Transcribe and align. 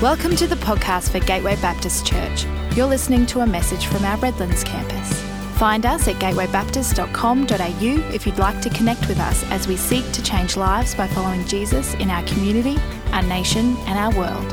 Welcome 0.00 0.34
to 0.36 0.46
the 0.46 0.56
podcast 0.56 1.10
for 1.10 1.18
Gateway 1.18 1.56
Baptist 1.56 2.06
Church. 2.06 2.46
You're 2.74 2.86
listening 2.86 3.26
to 3.26 3.40
a 3.40 3.46
message 3.46 3.84
from 3.84 4.02
our 4.06 4.16
Redlands 4.16 4.64
campus. 4.64 5.20
Find 5.58 5.84
us 5.84 6.08
at 6.08 6.14
gatewaybaptist.com.au 6.14 8.14
if 8.14 8.26
you'd 8.26 8.38
like 8.38 8.62
to 8.62 8.70
connect 8.70 9.08
with 9.08 9.20
us 9.20 9.44
as 9.50 9.68
we 9.68 9.76
seek 9.76 10.10
to 10.12 10.22
change 10.22 10.56
lives 10.56 10.94
by 10.94 11.06
following 11.06 11.44
Jesus 11.44 11.92
in 11.96 12.08
our 12.08 12.22
community, 12.22 12.78
our 13.12 13.22
nation, 13.24 13.76
and 13.80 13.98
our 13.98 14.10
world. 14.18 14.50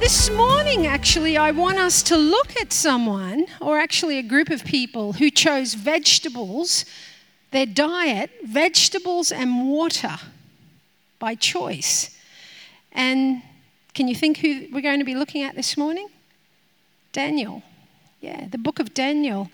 This 0.00 0.28
morning, 0.30 0.88
actually, 0.88 1.36
I 1.36 1.52
want 1.52 1.78
us 1.78 2.02
to 2.02 2.16
look 2.16 2.60
at 2.60 2.72
someone, 2.72 3.46
or 3.60 3.78
actually 3.78 4.18
a 4.18 4.24
group 4.24 4.50
of 4.50 4.64
people, 4.64 5.12
who 5.12 5.30
chose 5.30 5.74
vegetables, 5.74 6.84
their 7.52 7.64
diet, 7.64 8.32
vegetables 8.44 9.30
and 9.30 9.68
water 9.68 10.16
by 11.20 11.36
choice. 11.36 12.10
And 12.90 13.42
can 13.98 14.06
you 14.06 14.14
think 14.14 14.38
who 14.38 14.68
we're 14.72 14.80
going 14.80 15.00
to 15.00 15.04
be 15.04 15.16
looking 15.16 15.42
at 15.42 15.56
this 15.56 15.76
morning? 15.76 16.06
Daniel. 17.10 17.64
Yeah, 18.20 18.46
the 18.46 18.56
book 18.56 18.78
of 18.78 18.94
Daniel. 18.94 19.50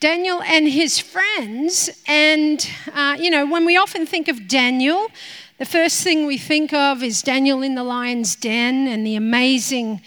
Daniel 0.00 0.40
and 0.40 0.66
his 0.66 0.98
friends. 0.98 1.90
And, 2.08 2.66
uh, 2.94 3.18
you 3.20 3.28
know, 3.28 3.44
when 3.44 3.66
we 3.66 3.76
often 3.76 4.06
think 4.06 4.28
of 4.28 4.48
Daniel, 4.48 5.08
the 5.58 5.66
first 5.66 6.02
thing 6.02 6.24
we 6.24 6.38
think 6.38 6.72
of 6.72 7.02
is 7.02 7.20
Daniel 7.20 7.60
in 7.60 7.74
the 7.74 7.84
lion's 7.84 8.34
den 8.36 8.88
and 8.88 9.06
the 9.06 9.16
amazing 9.16 10.00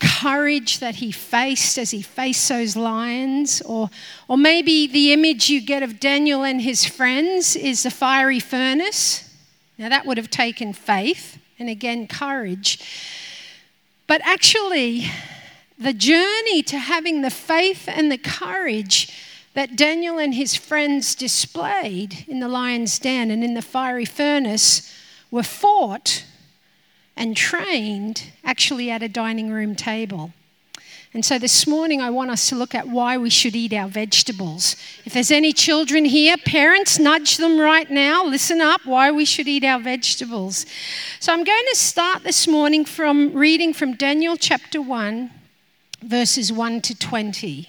courage 0.00 0.80
that 0.80 0.96
he 0.96 1.12
faced 1.12 1.78
as 1.78 1.92
he 1.92 2.02
faced 2.02 2.48
those 2.48 2.74
lions. 2.74 3.62
Or, 3.62 3.90
or 4.26 4.36
maybe 4.36 4.88
the 4.88 5.12
image 5.12 5.48
you 5.48 5.60
get 5.60 5.84
of 5.84 6.00
Daniel 6.00 6.42
and 6.42 6.60
his 6.60 6.84
friends 6.84 7.54
is 7.54 7.84
the 7.84 7.92
fiery 7.92 8.40
furnace. 8.40 9.32
Now, 9.78 9.88
that 9.88 10.04
would 10.04 10.16
have 10.16 10.30
taken 10.30 10.72
faith 10.72 11.38
and 11.58 11.68
again, 11.68 12.06
courage. 12.06 12.78
But 14.06 14.20
actually, 14.24 15.06
the 15.78 15.92
journey 15.92 16.62
to 16.64 16.78
having 16.78 17.22
the 17.22 17.30
faith 17.30 17.88
and 17.88 18.10
the 18.10 18.18
courage 18.18 19.12
that 19.54 19.76
Daniel 19.76 20.18
and 20.18 20.34
his 20.34 20.54
friends 20.54 21.14
displayed 21.14 22.24
in 22.28 22.40
the 22.40 22.48
lion's 22.48 22.98
den 22.98 23.30
and 23.30 23.42
in 23.42 23.54
the 23.54 23.62
fiery 23.62 24.04
furnace 24.04 24.92
were 25.30 25.42
fought 25.42 26.24
and 27.16 27.36
trained 27.36 28.30
actually 28.44 28.90
at 28.90 29.02
a 29.02 29.08
dining 29.08 29.50
room 29.50 29.74
table. 29.74 30.32
And 31.14 31.24
so 31.24 31.38
this 31.38 31.64
morning, 31.64 32.00
I 32.02 32.10
want 32.10 32.32
us 32.32 32.48
to 32.48 32.56
look 32.56 32.74
at 32.74 32.88
why 32.88 33.16
we 33.16 33.30
should 33.30 33.54
eat 33.54 33.72
our 33.72 33.86
vegetables. 33.86 34.74
If 35.04 35.12
there's 35.12 35.30
any 35.30 35.52
children 35.52 36.04
here, 36.04 36.36
parents, 36.36 36.98
nudge 36.98 37.36
them 37.36 37.60
right 37.60 37.88
now. 37.88 38.24
Listen 38.24 38.60
up 38.60 38.84
why 38.84 39.12
we 39.12 39.24
should 39.24 39.46
eat 39.46 39.62
our 39.62 39.78
vegetables. 39.78 40.66
So 41.20 41.32
I'm 41.32 41.44
going 41.44 41.64
to 41.70 41.76
start 41.76 42.24
this 42.24 42.48
morning 42.48 42.84
from 42.84 43.32
reading 43.32 43.72
from 43.72 43.94
Daniel 43.94 44.36
chapter 44.36 44.82
1, 44.82 45.30
verses 46.02 46.52
1 46.52 46.80
to 46.80 46.98
20. 46.98 47.68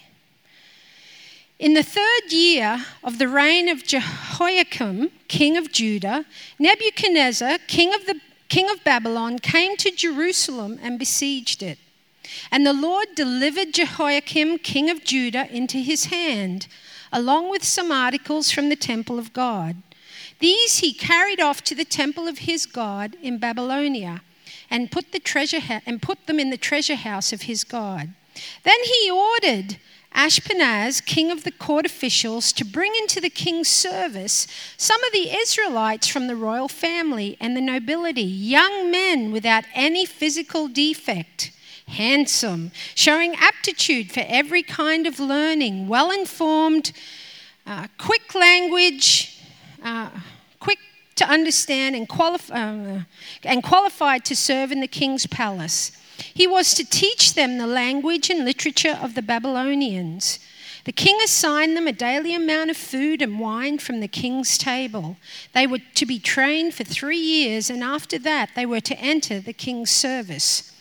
In 1.59 1.75
the 1.75 1.83
third 1.83 2.31
year 2.31 2.83
of 3.03 3.19
the 3.19 3.27
reign 3.27 3.69
of 3.69 3.83
Jehoiakim, 3.83 5.11
king 5.27 5.55
of 5.55 5.71
Judah, 5.71 6.25
Nebuchadnezzar, 6.57 7.59
king 7.67 7.93
of, 7.93 8.07
the, 8.07 8.19
king 8.49 8.71
of 8.71 8.83
Babylon, 8.83 9.37
came 9.37 9.77
to 9.77 9.91
Jerusalem 9.91 10.80
and 10.81 10.97
besieged 10.97 11.61
it. 11.61 11.77
And 12.52 12.66
the 12.66 12.73
Lord 12.73 13.08
delivered 13.16 13.73
Jehoiakim, 13.73 14.59
king 14.59 14.89
of 14.89 15.03
Judah, 15.03 15.47
into 15.52 15.78
his 15.78 16.05
hand, 16.05 16.67
along 17.11 17.50
with 17.50 17.64
some 17.64 17.92
articles 17.92 18.52
from 18.52 18.69
the 18.69 18.75
temple 18.75 19.19
of 19.19 19.33
God. 19.33 19.77
These 20.39 20.80
he 20.80 20.94
carried 20.94 21.39
off 21.39 21.64
to 21.64 21.75
the 21.75 21.86
temple 21.86 22.27
of 22.27 22.39
his 22.39 22.66
God 22.66 23.16
in 23.22 23.38
Babylonia, 23.38 24.22
and 24.69 24.92
put, 24.92 25.11
the 25.11 25.19
treasure 25.19 25.59
ha- 25.59 25.81
and 25.86 26.02
put 26.02 26.27
them 26.27 26.39
in 26.39 26.50
the 26.50 26.58
treasure 26.58 26.95
house 26.95 27.31
of 27.31 27.44
his 27.44 27.64
God. 27.64 28.14
Then 28.64 28.80
he 28.83 29.09
ordered 29.09 29.77
Ashpenaz, 30.14 31.05
king 31.05 31.30
of 31.30 31.43
the 31.43 31.52
court 31.52 31.86
officials, 31.86 32.54
to 32.54 32.65
bring 32.65 32.93
into 32.95 33.20
the 33.20 33.30
king's 33.30 33.67
service 33.67 34.48
some 34.77 35.04
of 35.04 35.11
the 35.11 35.36
Israelites 35.36 36.08
from 36.08 36.27
the 36.27 36.36
royal 36.36 36.67
family 36.67 37.38
and 37.39 37.55
the 37.55 37.61
nobility, 37.61 38.23
young 38.23 38.89
men 38.89 39.32
without 39.32 39.65
any 39.73 40.05
physical 40.05 40.67
defect 40.67 41.52
handsome, 41.87 42.71
showing 42.95 43.35
aptitude 43.35 44.11
for 44.11 44.23
every 44.27 44.63
kind 44.63 45.07
of 45.07 45.19
learning, 45.19 45.87
well 45.87 46.11
informed, 46.11 46.91
uh, 47.67 47.87
quick 47.97 48.33
language, 48.35 49.39
uh, 49.83 50.09
quick 50.59 50.79
to 51.15 51.25
understand, 51.27 51.95
and, 51.95 52.09
qualif- 52.09 52.51
uh, 52.51 53.03
and 53.43 53.63
qualified 53.63 54.25
to 54.25 54.35
serve 54.35 54.71
in 54.71 54.81
the 54.81 54.87
king's 54.87 55.25
palace. 55.27 55.91
He 56.17 56.47
was 56.47 56.73
to 56.75 56.85
teach 56.85 57.33
them 57.33 57.57
the 57.57 57.67
language 57.67 58.29
and 58.29 58.45
literature 58.45 58.97
of 59.02 59.15
the 59.15 59.21
Babylonians. 59.21 60.39
The 60.85 60.91
king 60.91 61.17
assigned 61.23 61.75
them 61.75 61.87
a 61.87 61.91
daily 61.91 62.35
amount 62.35 62.69
of 62.69 62.77
food 62.77 63.21
and 63.21 63.39
wine 63.39 63.79
from 63.79 64.02
the 64.02 64.07
king's 64.07 64.57
table. 64.57 65.17
They 65.53 65.65
were 65.65 65.79
to 65.95 66.05
be 66.05 66.19
trained 66.19 66.75
for 66.75 66.83
three 66.83 67.17
years, 67.17 67.71
and 67.71 67.83
after 67.83 68.19
that, 68.19 68.52
they 68.55 68.67
were 68.67 68.81
to 68.81 68.99
enter 68.99 69.39
the 69.39 69.53
king's 69.53 69.89
service. 69.89 70.71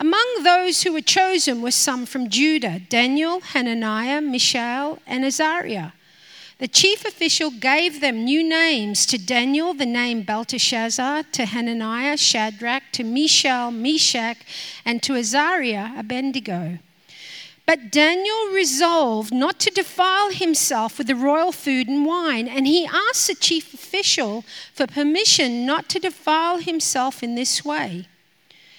Among 0.00 0.42
those 0.44 0.82
who 0.82 0.92
were 0.92 1.00
chosen 1.00 1.60
were 1.60 1.72
some 1.72 2.06
from 2.06 2.30
Judah 2.30 2.80
Daniel, 2.88 3.40
Hananiah, 3.40 4.20
Mishael, 4.20 5.00
and 5.06 5.24
Azariah. 5.24 5.90
The 6.58 6.68
chief 6.68 7.04
official 7.04 7.50
gave 7.50 8.00
them 8.00 8.24
new 8.24 8.42
names 8.42 9.06
to 9.06 9.18
Daniel, 9.18 9.74
the 9.74 9.86
name 9.86 10.22
Belteshazzar, 10.22 11.24
to 11.32 11.46
Hananiah, 11.46 12.16
Shadrach, 12.16 12.82
to 12.92 13.04
Mishael, 13.04 13.70
Meshach, 13.70 14.38
and 14.84 15.02
to 15.02 15.14
Azariah, 15.14 15.90
Abednego. 15.96 16.78
But 17.66 17.92
Daniel 17.92 18.48
resolved 18.52 19.32
not 19.32 19.60
to 19.60 19.70
defile 19.70 20.30
himself 20.30 20.98
with 20.98 21.06
the 21.06 21.14
royal 21.14 21.52
food 21.52 21.86
and 21.86 22.06
wine, 22.06 22.48
and 22.48 22.66
he 22.66 22.86
asked 22.86 23.26
the 23.28 23.34
chief 23.34 23.74
official 23.74 24.44
for 24.74 24.86
permission 24.86 25.66
not 25.66 25.88
to 25.90 25.98
defile 25.98 26.58
himself 26.58 27.22
in 27.22 27.34
this 27.34 27.64
way. 27.64 28.06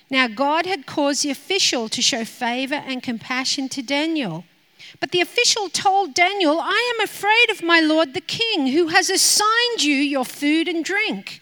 Now, 0.09 0.27
God 0.27 0.65
had 0.65 0.85
caused 0.85 1.23
the 1.23 1.29
official 1.29 1.87
to 1.89 2.01
show 2.01 2.25
favor 2.25 2.75
and 2.75 3.03
compassion 3.03 3.69
to 3.69 3.81
Daniel. 3.81 4.45
But 4.99 5.11
the 5.11 5.21
official 5.21 5.69
told 5.69 6.15
Daniel, 6.15 6.59
I 6.59 6.93
am 6.95 7.03
afraid 7.03 7.51
of 7.51 7.61
my 7.61 7.79
lord 7.79 8.13
the 8.13 8.21
king, 8.21 8.67
who 8.67 8.87
has 8.87 9.09
assigned 9.09 9.83
you 9.83 9.95
your 9.95 10.25
food 10.25 10.67
and 10.67 10.83
drink. 10.83 11.41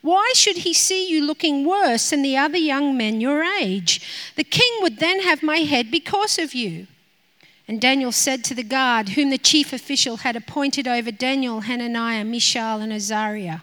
Why 0.00 0.32
should 0.34 0.58
he 0.58 0.74
see 0.74 1.08
you 1.08 1.24
looking 1.24 1.66
worse 1.66 2.10
than 2.10 2.22
the 2.22 2.36
other 2.36 2.58
young 2.58 2.96
men 2.96 3.20
your 3.20 3.42
age? 3.42 4.00
The 4.36 4.44
king 4.44 4.70
would 4.80 4.98
then 4.98 5.20
have 5.22 5.42
my 5.42 5.58
head 5.58 5.90
because 5.90 6.38
of 6.38 6.54
you. 6.54 6.86
And 7.66 7.80
Daniel 7.80 8.12
said 8.12 8.44
to 8.44 8.54
the 8.54 8.62
guard, 8.62 9.10
whom 9.10 9.30
the 9.30 9.38
chief 9.38 9.72
official 9.72 10.18
had 10.18 10.36
appointed 10.36 10.88
over 10.88 11.10
Daniel, 11.10 11.60
Hananiah, 11.60 12.24
Mishael, 12.24 12.80
and 12.80 12.92
Azariah, 12.92 13.60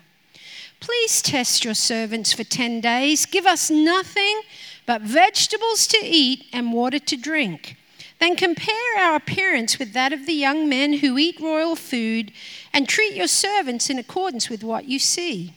Please 0.85 1.23
test 1.23 1.65
your 1.65 1.73
servants 1.73 2.31
for 2.31 2.43
10 2.43 2.79
days. 2.79 3.25
Give 3.25 3.47
us 3.47 3.71
nothing 3.71 4.41
but 4.85 5.01
vegetables 5.01 5.87
to 5.87 5.97
eat 5.99 6.45
and 6.53 6.71
water 6.71 6.99
to 6.99 7.17
drink. 7.17 7.75
Then 8.19 8.35
compare 8.35 8.99
our 8.99 9.15
appearance 9.15 9.79
with 9.79 9.93
that 9.93 10.13
of 10.13 10.27
the 10.27 10.33
young 10.33 10.69
men 10.69 10.99
who 10.99 11.17
eat 11.17 11.39
royal 11.39 11.75
food 11.75 12.31
and 12.71 12.87
treat 12.87 13.15
your 13.15 13.25
servants 13.25 13.89
in 13.89 13.97
accordance 13.97 14.47
with 14.47 14.63
what 14.63 14.85
you 14.85 14.99
see. 14.99 15.55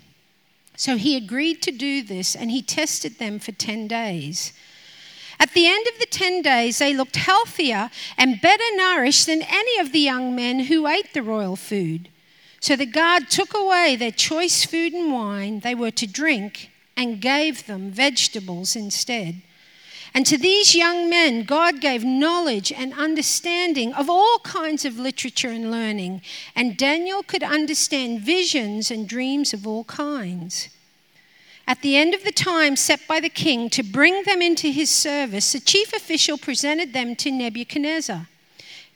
So 0.79 0.97
he 0.97 1.15
agreed 1.15 1.61
to 1.61 1.73
do 1.73 2.03
this 2.03 2.35
and 2.35 2.51
he 2.51 2.63
tested 2.63 3.19
them 3.19 3.39
for 3.39 3.53
10 3.53 3.87
days. 3.87 4.55
At 5.39 5.53
the 5.53 5.67
end 5.67 5.87
of 5.89 6.01
the 6.01 6.07
10 6.07 6.41
days, 6.41 6.79
they 6.79 6.95
looked 6.95 7.17
healthier 7.17 7.91
and 8.17 8.41
better 8.41 8.65
nourished 8.77 9.27
than 9.27 9.43
any 9.43 9.79
of 9.79 9.93
the 9.93 10.01
young 10.01 10.35
men 10.35 10.61
who 10.61 10.87
ate 10.89 11.13
the 11.13 11.23
royal 11.23 11.55
food. 11.55 12.09
So 12.61 12.77
the 12.77 12.87
guard 12.87 13.31
took 13.31 13.55
away 13.55 13.97
their 13.97 14.11
choice 14.11 14.65
food 14.65 14.93
and 14.93 15.13
wine 15.13 15.61
they 15.61 15.75
were 15.75 15.93
to 15.93 16.07
drink 16.07 16.71
and 16.97 17.21
gave 17.21 17.67
them 17.67 17.91
vegetables 17.91 18.75
instead. 18.75 19.43
And 20.15 20.27
to 20.27 20.39
these 20.39 20.75
young 20.75 21.09
men, 21.09 21.45
God 21.45 21.81
gave 21.81 22.03
knowledge 22.03 22.73
and 22.73 22.93
understanding 22.95 23.93
of 23.93 24.09
all 24.11 24.39
kinds 24.41 24.85
of 24.85 24.99
literature 24.99 25.51
and 25.51 25.71
learning, 25.71 26.23
and 26.57 26.77
Daniel 26.77 27.23
could 27.23 27.43
understand 27.43 28.23
visions 28.23 28.91
and 28.91 29.09
dreams 29.09 29.53
of 29.53 29.67
all 29.67 29.85
kinds. 29.85 30.71
At 31.67 31.83
the 31.83 31.97
end 31.97 32.15
of 32.15 32.25
the 32.25 32.33
time 32.33 32.77
set 32.77 33.07
by 33.07 33.21
the 33.21 33.29
king 33.29 33.69
to 33.71 33.83
bring 33.83 34.23
them 34.25 34.41
into 34.41 34.69
his 34.69 34.91
service, 34.91 35.53
the 35.53 35.61
chief 35.61 35.93
official 35.93 36.39
presented 36.39 36.95
them 36.95 37.15
to 37.17 37.31
Nebuchadnezzar. 37.31 38.27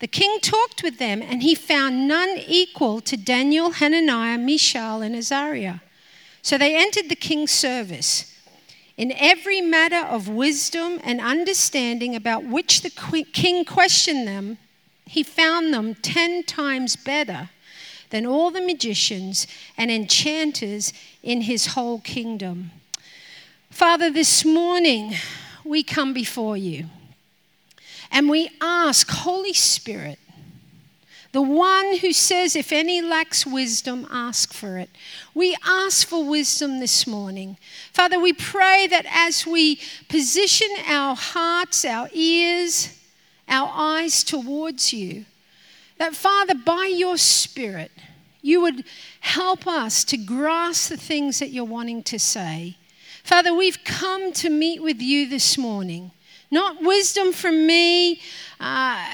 The 0.03 0.09
king 0.09 0.41
talked 0.41 0.83
with 0.83 0.99
them, 0.99 1.23
and 1.23 1.45
he 1.45 1.55
found 1.55 2.09
none 2.09 2.37
equal 2.49 3.01
to 3.03 3.17
Daniel, 3.17 3.71
Hananiah, 3.71 4.37
Mishael, 4.37 5.01
and 5.01 5.15
Azariah. 5.15 5.77
So 6.43 6.59
they 6.59 6.75
entered 6.75 7.09
the 7.09 7.15
king's 7.15 7.53
service. 7.53 8.37
In 8.97 9.13
every 9.13 9.61
matter 9.61 10.05
of 10.05 10.27
wisdom 10.29 10.99
and 11.05 11.21
understanding 11.21 12.17
about 12.17 12.43
which 12.43 12.81
the 12.81 12.91
king 13.33 13.65
questioned 13.65 14.27
them, 14.27 14.59
he 15.07 15.23
found 15.23 15.73
them 15.73 15.95
ten 15.95 16.43
times 16.43 16.97
better 16.97 17.51
than 18.11 18.27
all 18.27 18.51
the 18.51 18.61
magicians 18.61 19.47
and 19.79 19.89
enchanters 19.89 20.93
in 21.23 21.43
his 21.43 21.75
whole 21.75 22.01
kingdom. 22.01 22.73
Father, 23.71 24.11
this 24.11 24.45
morning 24.45 25.15
we 25.65 25.85
come 25.85 26.13
before 26.13 26.57
you 26.57 26.87
and 28.13 28.29
we 28.29 28.51
ask, 28.61 29.11
Holy 29.11 29.55
Spirit, 29.55 30.19
the 31.33 31.43
one 31.43 31.97
who 31.97 32.13
says, 32.13 32.55
If 32.55 32.73
any 32.73 33.01
lacks 33.01 33.47
wisdom, 33.47 34.07
ask 34.11 34.53
for 34.53 34.77
it. 34.77 34.91
We 35.35 35.57
ask 35.67 36.07
for 36.07 36.23
wisdom 36.23 36.79
this 36.79 37.07
morning. 37.07 37.57
Father, 37.93 38.21
we 38.21 38.35
pray 38.35 38.87
that 38.87 39.07
as 39.11 39.47
we 39.47 39.81
position 40.11 40.69
our 40.87 41.17
hearts, 41.17 41.87
our 41.87 42.11
ears, 42.13 42.99
our 43.49 43.71
eyes 43.75 44.23
towards 44.23 44.93
you, 44.93 45.25
that 45.97 46.15
Father, 46.15 46.55
by 46.55 46.93
your 46.95 47.17
Spirit, 47.17 47.93
you 48.43 48.61
would 48.61 48.85
help 49.21 49.67
us 49.67 50.05
to 50.05 50.19
grasp 50.19 50.91
the 50.91 50.97
things 50.99 51.39
that 51.39 51.49
you're 51.49 51.65
wanting 51.65 52.03
to 52.03 52.19
say. 52.19 52.77
Father, 53.25 53.55
we've 53.55 53.83
come 53.85 54.33
to 54.33 54.51
meet 54.51 54.83
with 54.83 55.01
you 55.01 55.29
this 55.29 55.57
morning. 55.57 56.11
Not 56.53 56.83
wisdom 56.83 57.33
from 57.33 57.67
me, 57.67 58.21
uh, 58.61 59.05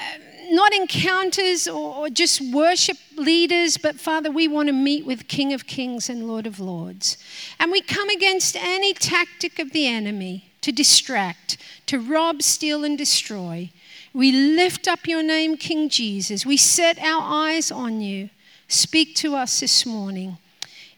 not 0.51 0.73
encounters 0.73 1.69
or, 1.69 1.95
or 1.95 2.09
just 2.09 2.41
worship 2.53 2.97
leaders, 3.15 3.77
but 3.77 3.95
Father, 3.95 4.29
we 4.29 4.45
want 4.47 4.67
to 4.67 4.73
meet 4.73 5.05
with 5.05 5.29
King 5.29 5.53
of 5.53 5.65
Kings 5.65 6.09
and 6.09 6.27
Lord 6.27 6.45
of 6.45 6.59
Lords. 6.59 7.17
And 7.57 7.71
we 7.71 7.79
come 7.79 8.09
against 8.09 8.57
any 8.57 8.93
tactic 8.93 9.57
of 9.57 9.71
the 9.71 9.87
enemy 9.87 10.51
to 10.59 10.73
distract, 10.73 11.57
to 11.85 11.97
rob, 11.97 12.41
steal, 12.41 12.83
and 12.83 12.97
destroy. 12.97 13.71
We 14.13 14.33
lift 14.33 14.89
up 14.89 15.07
your 15.07 15.23
name, 15.23 15.55
King 15.55 15.87
Jesus. 15.87 16.45
We 16.45 16.57
set 16.57 16.99
our 16.99 17.21
eyes 17.21 17.71
on 17.71 18.01
you. 18.01 18.31
Speak 18.67 19.15
to 19.15 19.35
us 19.35 19.61
this 19.61 19.85
morning. 19.85 20.37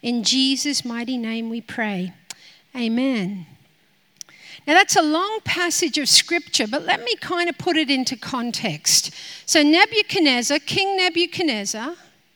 In 0.01 0.23
Jesus' 0.23 0.83
mighty 0.83 1.17
name 1.17 1.51
we 1.51 1.61
pray. 1.61 2.13
Amen. 2.75 3.45
Now, 4.67 4.73
that's 4.75 4.95
a 4.95 5.01
long 5.01 5.39
passage 5.43 5.97
of 5.97 6.07
scripture, 6.07 6.67
but 6.67 6.83
let 6.83 7.03
me 7.03 7.15
kind 7.15 7.49
of 7.49 7.57
put 7.57 7.77
it 7.77 7.89
into 7.89 8.15
context. 8.15 9.11
So, 9.45 9.63
Nebuchadnezzar, 9.63 10.59
King 10.59 10.97
Nebuchadnezzar, 10.97 11.95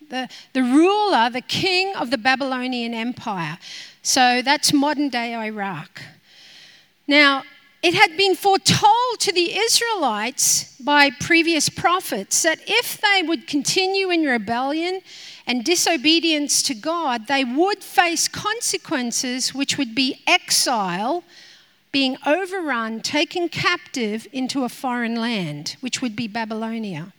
the, 0.10 0.27
the 0.54 0.63
ruler, 0.63 1.30
the 1.30 1.42
king 1.42 1.95
of 1.95 2.10
the 2.10 2.18
Babylonian 2.18 2.94
Empire. 2.94 3.60
So, 4.01 4.42
that's 4.42 4.74
modern 4.74 5.10
day 5.10 5.36
Iraq. 5.36 6.01
Now, 7.07 7.44
it 7.83 7.94
had 7.94 8.18
been 8.18 8.36
foretold 8.36 9.19
to 9.19 9.31
the 9.31 9.56
Israelites 9.56 10.75
by 10.80 11.12
previous 11.12 11.69
prophets 11.69 12.42
that 12.42 12.60
if 12.66 13.00
they 13.00 13.21
would 13.21 13.45
continue 13.45 14.10
in 14.10 14.24
rebellion 14.24 15.01
and 15.45 15.63
disobedience 15.63 16.63
to 16.63 16.74
God, 16.74 17.28
they 17.28 17.44
would 17.44 17.83
face 17.83 18.28
consequences 18.28 19.54
which 19.54 19.78
would 19.78 19.94
be 19.94 20.24
exile 20.25 21.24
being 21.95 22.18
overrun, 22.25 23.00
taken 23.00 23.47
captive 23.47 24.27
into 24.33 24.65
a 24.65 24.68
foreign 24.68 25.15
land, 25.15 25.77
which 25.80 26.01
would 26.01 26.13
be 26.13 26.27
Babylonia. 26.27 27.13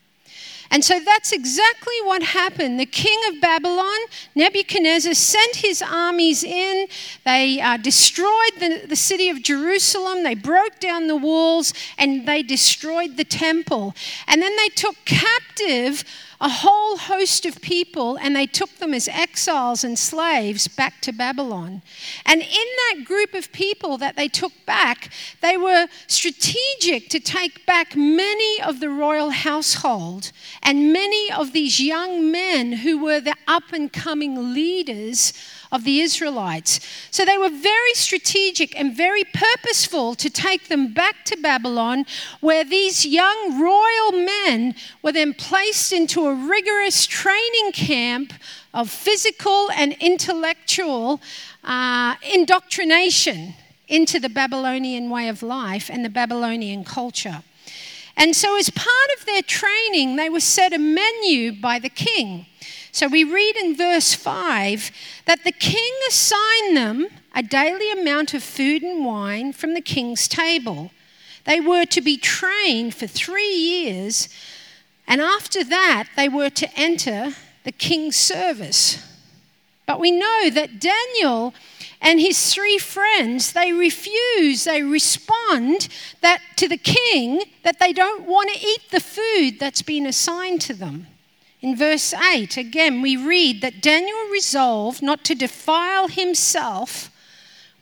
And 0.70 0.84
so 0.84 1.00
that's 1.00 1.32
exactly 1.32 1.94
what 2.02 2.22
happened. 2.22 2.78
The 2.78 2.84
king 2.84 3.18
of 3.30 3.40
Babylon, 3.40 3.96
Nebuchadnezzar, 4.34 5.14
sent 5.14 5.56
his 5.56 5.80
armies 5.80 6.44
in. 6.44 6.88
They 7.24 7.58
uh, 7.58 7.78
destroyed 7.78 8.52
the, 8.58 8.82
the 8.86 8.96
city 8.96 9.30
of 9.30 9.42
Jerusalem. 9.42 10.24
They 10.24 10.34
broke 10.34 10.78
down 10.78 11.06
the 11.06 11.16
walls 11.16 11.72
and 11.96 12.28
they 12.28 12.42
destroyed 12.42 13.16
the 13.16 13.24
temple. 13.24 13.94
And 14.26 14.42
then 14.42 14.54
they 14.56 14.68
took 14.68 14.96
captive 15.06 16.04
a 16.40 16.48
whole 16.48 16.96
host 16.96 17.46
of 17.46 17.60
people 17.60 18.18
and 18.18 18.36
they 18.36 18.46
took 18.46 18.76
them 18.76 18.92
as 18.92 19.08
exiles 19.08 19.84
and 19.84 19.98
slaves 19.98 20.68
back 20.68 21.00
to 21.02 21.12
Babylon. 21.12 21.82
And 22.24 22.42
in 22.42 22.48
that 22.48 23.04
group 23.04 23.34
of 23.34 23.52
people 23.52 23.98
that 23.98 24.16
they 24.16 24.28
took 24.28 24.52
back, 24.66 25.10
they 25.40 25.56
were 25.56 25.88
strategic 26.06 27.08
to 27.10 27.20
take 27.20 27.64
back 27.66 27.96
many 27.96 28.60
of 28.62 28.80
the 28.80 28.90
royal 28.90 29.30
household 29.30 30.32
and 30.62 30.92
many 30.92 31.32
of 31.32 31.52
these 31.52 31.80
young 31.80 32.30
men 32.30 32.72
who 32.72 33.02
were 33.02 33.20
the 33.20 33.34
up 33.46 33.72
and 33.72 33.92
coming 33.92 34.52
leaders 34.52 35.32
of 35.76 35.84
the 35.84 36.00
Israelites. 36.00 36.80
So 37.10 37.24
they 37.24 37.38
were 37.38 37.50
very 37.50 37.92
strategic 37.92 38.78
and 38.78 38.96
very 38.96 39.24
purposeful 39.24 40.14
to 40.16 40.30
take 40.30 40.68
them 40.68 40.94
back 40.94 41.24
to 41.26 41.36
Babylon, 41.36 42.06
where 42.40 42.64
these 42.64 43.04
young 43.04 43.60
royal 43.60 44.24
men 44.24 44.74
were 45.02 45.12
then 45.12 45.34
placed 45.34 45.92
into 45.92 46.26
a 46.26 46.34
rigorous 46.34 47.06
training 47.06 47.72
camp 47.72 48.32
of 48.72 48.90
physical 48.90 49.70
and 49.70 49.92
intellectual 50.00 51.20
uh, 51.62 52.14
indoctrination 52.32 53.54
into 53.86 54.18
the 54.18 54.28
Babylonian 54.28 55.10
way 55.10 55.28
of 55.28 55.42
life 55.42 55.90
and 55.90 56.04
the 56.04 56.08
Babylonian 56.08 56.84
culture. 56.84 57.42
And 58.16 58.34
so, 58.34 58.58
as 58.58 58.70
part 58.70 59.10
of 59.18 59.26
their 59.26 59.42
training, 59.42 60.16
they 60.16 60.30
were 60.30 60.40
set 60.40 60.72
a 60.72 60.78
menu 60.78 61.52
by 61.52 61.78
the 61.78 61.90
king. 61.90 62.46
So 62.96 63.08
we 63.08 63.24
read 63.24 63.56
in 63.56 63.76
verse 63.76 64.14
5 64.14 64.90
that 65.26 65.44
the 65.44 65.52
king 65.52 65.92
assigned 66.08 66.78
them 66.78 67.08
a 67.34 67.42
daily 67.42 67.92
amount 67.92 68.32
of 68.32 68.42
food 68.42 68.82
and 68.82 69.04
wine 69.04 69.52
from 69.52 69.74
the 69.74 69.82
king's 69.82 70.26
table. 70.26 70.90
They 71.44 71.60
were 71.60 71.84
to 71.84 72.00
be 72.00 72.16
trained 72.16 72.94
for 72.94 73.06
three 73.06 73.52
years, 73.52 74.30
and 75.06 75.20
after 75.20 75.62
that, 75.62 76.08
they 76.16 76.30
were 76.30 76.48
to 76.48 76.70
enter 76.74 77.34
the 77.64 77.72
king's 77.72 78.16
service. 78.16 79.06
But 79.84 80.00
we 80.00 80.10
know 80.10 80.48
that 80.48 80.80
Daniel 80.80 81.52
and 82.00 82.18
his 82.18 82.54
three 82.54 82.78
friends 82.78 83.52
they 83.52 83.74
refuse 83.74 84.64
they 84.64 84.82
respond 84.82 85.88
that 86.22 86.40
to 86.56 86.66
the 86.66 86.78
king 86.78 87.42
that 87.62 87.78
they 87.78 87.92
don't 87.92 88.24
want 88.24 88.48
to 88.54 88.66
eat 88.66 88.90
the 88.90 89.00
food 89.00 89.60
that's 89.60 89.82
been 89.82 90.06
assigned 90.06 90.62
to 90.62 90.72
them 90.72 91.06
in 91.66 91.74
verse 91.74 92.14
8, 92.14 92.56
again, 92.56 93.02
we 93.02 93.16
read 93.16 93.60
that 93.60 93.82
Daniel 93.82 94.28
resolved 94.30 95.02
not 95.02 95.24
to 95.24 95.34
defile 95.34 96.06
himself 96.06 97.10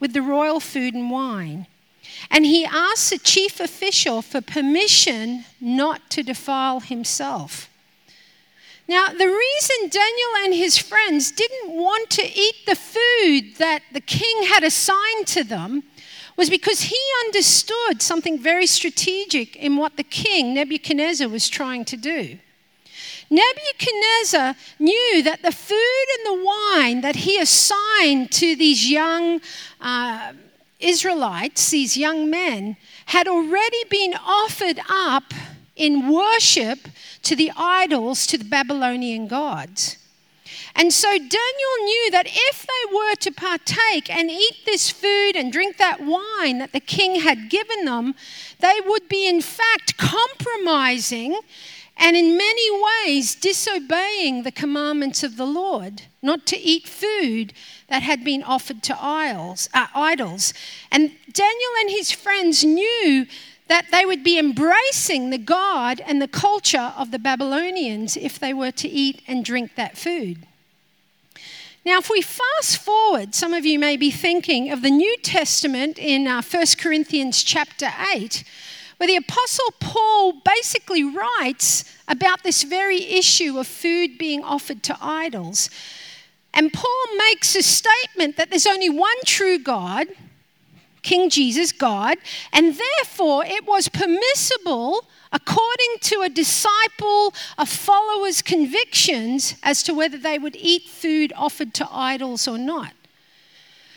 with 0.00 0.14
the 0.14 0.22
royal 0.22 0.58
food 0.58 0.94
and 0.94 1.10
wine. 1.10 1.66
And 2.30 2.46
he 2.46 2.64
asked 2.64 3.10
the 3.10 3.18
chief 3.18 3.60
official 3.60 4.22
for 4.22 4.40
permission 4.40 5.44
not 5.60 6.08
to 6.12 6.22
defile 6.22 6.80
himself. 6.80 7.68
Now, 8.88 9.08
the 9.08 9.28
reason 9.28 9.90
Daniel 9.90 10.32
and 10.38 10.54
his 10.54 10.78
friends 10.78 11.30
didn't 11.30 11.74
want 11.74 12.08
to 12.08 12.22
eat 12.22 12.64
the 12.66 12.76
food 12.76 13.56
that 13.58 13.82
the 13.92 14.00
king 14.00 14.44
had 14.44 14.64
assigned 14.64 15.26
to 15.26 15.44
them 15.44 15.82
was 16.38 16.48
because 16.48 16.84
he 16.84 16.98
understood 17.26 18.00
something 18.00 18.38
very 18.38 18.66
strategic 18.66 19.56
in 19.56 19.76
what 19.76 19.98
the 19.98 20.02
king, 20.02 20.54
Nebuchadnezzar, 20.54 21.28
was 21.28 21.50
trying 21.50 21.84
to 21.84 21.98
do. 21.98 22.38
Nebuchadnezzar 23.34 24.54
knew 24.78 25.22
that 25.24 25.42
the 25.42 25.50
food 25.50 26.06
and 26.16 26.26
the 26.26 26.44
wine 26.44 27.00
that 27.00 27.16
he 27.16 27.40
assigned 27.40 28.30
to 28.32 28.54
these 28.54 28.88
young 28.88 29.40
uh, 29.80 30.32
Israelites, 30.78 31.70
these 31.70 31.96
young 31.96 32.30
men, 32.30 32.76
had 33.06 33.26
already 33.26 33.84
been 33.90 34.14
offered 34.14 34.80
up 34.88 35.34
in 35.74 36.08
worship 36.08 36.78
to 37.22 37.34
the 37.34 37.50
idols, 37.56 38.26
to 38.28 38.38
the 38.38 38.44
Babylonian 38.44 39.26
gods. 39.26 39.96
And 40.76 40.92
so 40.92 41.08
Daniel 41.10 41.76
knew 41.84 42.10
that 42.12 42.26
if 42.28 42.66
they 42.66 42.94
were 42.94 43.14
to 43.16 43.32
partake 43.32 44.10
and 44.10 44.30
eat 44.30 44.64
this 44.64 44.90
food 44.90 45.32
and 45.36 45.52
drink 45.52 45.76
that 45.78 46.00
wine 46.00 46.58
that 46.58 46.72
the 46.72 46.80
king 46.80 47.20
had 47.20 47.48
given 47.48 47.84
them, 47.84 48.14
they 48.60 48.80
would 48.84 49.08
be 49.08 49.28
in 49.28 49.40
fact 49.40 49.96
compromising 49.96 51.38
and 51.96 52.16
in 52.16 52.36
many 52.36 52.84
ways 53.06 53.34
disobeying 53.34 54.42
the 54.42 54.50
commandments 54.50 55.22
of 55.22 55.36
the 55.36 55.46
Lord, 55.46 56.02
not 56.22 56.46
to 56.46 56.58
eat 56.58 56.88
food 56.88 57.52
that 57.88 58.02
had 58.02 58.24
been 58.24 58.42
offered 58.42 58.82
to 58.84 59.02
idols. 59.02 59.68
Uh, 59.72 59.86
idols. 59.94 60.52
And 60.90 61.12
Daniel 61.32 61.70
and 61.80 61.90
his 61.90 62.10
friends 62.10 62.64
knew 62.64 63.26
that 63.68 63.86
they 63.90 64.04
would 64.04 64.22
be 64.22 64.38
embracing 64.38 65.30
the 65.30 65.38
God 65.38 66.00
and 66.00 66.20
the 66.20 66.28
culture 66.28 66.92
of 66.96 67.10
the 67.10 67.18
Babylonians 67.18 68.16
if 68.16 68.38
they 68.38 68.52
were 68.52 68.72
to 68.72 68.88
eat 68.88 69.22
and 69.26 69.44
drink 69.44 69.74
that 69.76 69.96
food. 69.96 70.46
Now, 71.86 71.98
if 71.98 72.08
we 72.08 72.22
fast 72.22 72.78
forward, 72.78 73.34
some 73.34 73.52
of 73.52 73.66
you 73.66 73.78
may 73.78 73.98
be 73.98 74.10
thinking 74.10 74.70
of 74.70 74.80
the 74.80 74.90
New 74.90 75.16
Testament 75.18 75.98
in 75.98 76.26
uh, 76.26 76.42
1 76.42 76.64
Corinthians 76.78 77.42
chapter 77.42 77.90
8, 78.14 78.42
where 78.96 79.06
the 79.06 79.16
Apostle 79.16 79.72
Paul 79.80 80.40
basically 80.44 81.04
writes 81.04 81.84
about 82.08 82.42
this 82.42 82.62
very 82.62 83.02
issue 83.02 83.58
of 83.58 83.66
food 83.66 84.18
being 84.18 84.42
offered 84.42 84.82
to 84.84 84.96
idols. 85.00 85.70
And 86.52 86.72
Paul 86.72 87.16
makes 87.16 87.56
a 87.56 87.62
statement 87.62 88.36
that 88.36 88.50
there's 88.50 88.66
only 88.66 88.88
one 88.88 89.16
true 89.26 89.58
God, 89.58 90.06
King 91.02 91.28
Jesus, 91.28 91.72
God, 91.72 92.16
and 92.52 92.76
therefore 92.76 93.44
it 93.44 93.66
was 93.66 93.88
permissible, 93.88 95.04
according 95.32 95.96
to 96.02 96.22
a 96.22 96.28
disciple, 96.28 97.34
a 97.58 97.66
follower's 97.66 98.40
convictions, 98.40 99.56
as 99.62 99.82
to 99.82 99.92
whether 99.92 100.16
they 100.16 100.38
would 100.38 100.56
eat 100.56 100.84
food 100.84 101.32
offered 101.36 101.74
to 101.74 101.88
idols 101.90 102.46
or 102.46 102.56
not. 102.56 102.92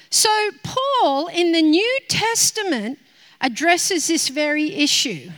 So, 0.09 0.49
Paul 0.63 1.27
in 1.27 1.51
the 1.51 1.61
New 1.61 1.99
Testament 2.07 2.99
addresses 3.41 4.07
this 4.07 4.29
very 4.29 4.73
issue. 4.73 5.31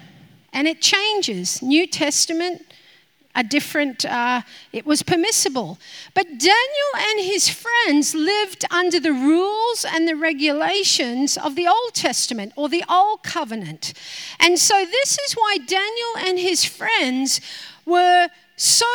And 0.54 0.68
it 0.68 0.82
changes. 0.82 1.62
New 1.62 1.86
Testament, 1.86 2.64
a 3.36 3.44
different, 3.44 4.04
uh, 4.06 4.42
it 4.74 4.86
was 4.86 5.04
permissible. 5.04 5.78
But 6.14 6.26
Daniel 6.28 6.92
and 6.98 7.20
his 7.20 7.50
friends 7.50 8.16
lived 8.16 8.66
under 8.72 9.00
the 9.00 9.14
rules 9.14 9.86
and 9.88 10.08
the 10.08 10.16
regulations 10.16 11.38
of 11.38 11.56
the 11.56 11.68
Old 11.68 11.94
Testament 11.94 12.54
or 12.56 12.68
the 12.68 12.84
Old 12.90 13.24
Covenant. 13.24 13.94
And 14.40 14.58
so 14.58 14.86
this 14.86 15.20
is 15.20 15.34
why 15.34 15.58
Daniel 15.58 16.18
and 16.28 16.40
his 16.40 16.66
friends 16.66 17.42
were 17.86 18.30
so 18.56 18.86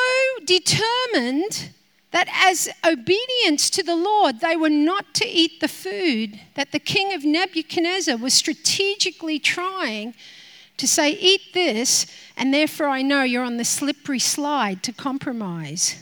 determined 0.45 1.71
that 2.15 2.29
as 2.33 2.69
obedience 2.87 3.69
to 3.69 3.83
the 3.83 3.97
Lord, 3.97 4.39
they 4.39 4.55
were 4.55 4.71
not 4.71 5.15
to 5.15 5.27
eat 5.27 5.59
the 5.59 5.67
food 5.67 6.39
that 6.55 6.71
the 6.71 6.79
king 6.79 7.13
of 7.13 7.25
Nebuchadnezzar 7.25 8.17
was 8.17 8.33
strategically 8.33 9.41
trying 9.41 10.15
to 10.77 10.87
say, 10.87 11.11
Eat 11.11 11.41
this, 11.55 12.07
and 12.37 12.55
therefore 12.55 12.87
I 12.87 13.03
know 13.03 13.25
you're 13.25 13.43
on 13.43 13.57
the 13.57 13.65
slippery 13.65 14.21
slide 14.21 14.81
to 14.85 14.93
compromise. 14.93 15.97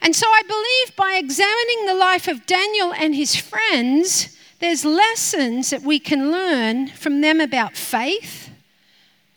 And 0.00 0.16
so 0.16 0.26
I 0.26 0.42
believe 0.48 0.96
by 0.96 1.12
examining 1.12 1.86
the 1.86 1.94
life 1.94 2.26
of 2.26 2.44
Daniel 2.44 2.92
and 2.92 3.14
his 3.14 3.36
friends, 3.36 4.36
there's 4.58 4.84
lessons 4.84 5.70
that 5.70 5.82
we 5.82 6.00
can 6.00 6.32
learn 6.32 6.88
from 6.88 7.20
them 7.20 7.40
about 7.40 7.76
faith 7.76 8.50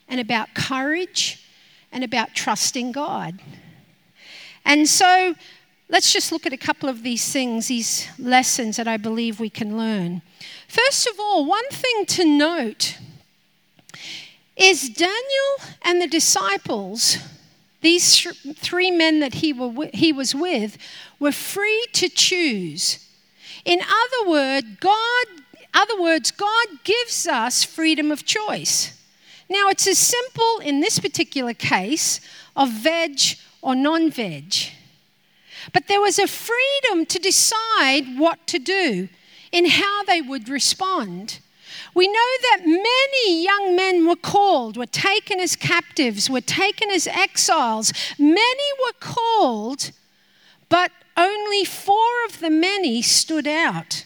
and 0.08 0.20
about 0.20 0.56
courage 0.56 1.48
and 1.92 2.04
about 2.04 2.34
trusting 2.34 2.94
God. 2.94 3.40
And 4.66 4.90
so 4.90 5.36
let's 5.94 6.12
just 6.12 6.32
look 6.32 6.48
at 6.48 6.52
a 6.52 6.58
couple 6.58 6.90
of 6.90 7.04
these 7.04 7.32
things, 7.32 7.68
these 7.68 8.08
lessons 8.18 8.78
that 8.78 8.88
I 8.88 8.98
believe 8.98 9.40
we 9.40 9.52
can 9.52 9.78
learn. 9.78 10.24
First 10.68 11.06
of 11.06 11.20
all, 11.20 11.46
one 11.46 11.68
thing 11.70 12.08
to 12.08 12.26
note 12.26 12.98
is 14.58 14.90
Daniel 14.90 15.54
and 15.84 16.02
the 16.02 16.08
disciples, 16.08 17.20
these 17.82 18.24
three 18.56 18.90
men 18.90 19.20
that 19.20 19.36
he, 19.36 19.54
were, 19.54 19.88
he 19.94 20.12
was 20.12 20.34
with, 20.34 20.80
were 21.20 21.32
free 21.32 21.86
to 21.94 22.10
choose. 22.10 23.08
In 23.64 23.80
other, 23.80 24.32
word, 24.32 24.80
God, 24.80 25.28
other 25.76 26.02
words, 26.02 26.32
God 26.32 26.68
gives 26.84 27.28
us 27.28 27.64
freedom 27.64 28.12
of 28.12 28.26
choice. 28.26 29.00
Now, 29.48 29.70
it's 29.70 29.86
as 29.86 30.00
simple 30.00 30.58
in 30.58 30.80
this 30.80 30.98
particular 30.98 31.54
case 31.54 32.20
of 32.56 32.72
veg 32.72 33.20
or 33.62 33.76
non 33.76 34.10
veg. 34.10 34.56
But 35.72 35.88
there 35.88 36.02
was 36.02 36.20
a 36.20 36.28
freedom 36.28 37.06
to 37.06 37.20
decide 37.20 38.18
what 38.18 38.46
to 38.48 38.60
do 38.60 39.10
in 39.52 39.70
how 39.70 40.04
they 40.04 40.22
would 40.22 40.50
respond. 40.50 41.40
We 41.94 42.08
know 42.08 42.30
that 42.42 42.62
many 42.66 43.44
young 43.44 43.76
men 43.76 44.08
were 44.08 44.16
called, 44.16 44.78
were 44.78 44.86
taken 44.86 45.40
as 45.40 45.56
captives, 45.56 46.30
were 46.30 46.42
taken 46.42 46.90
as 46.90 47.08
exiles. 47.08 47.94
Many 48.18 48.70
were 48.84 49.00
called, 49.00 49.92
but 50.70 50.92
only 51.16 51.64
four 51.66 52.26
of 52.26 52.40
the 52.40 52.50
many 52.50 53.02
stood 53.02 53.48
out. 53.48 54.06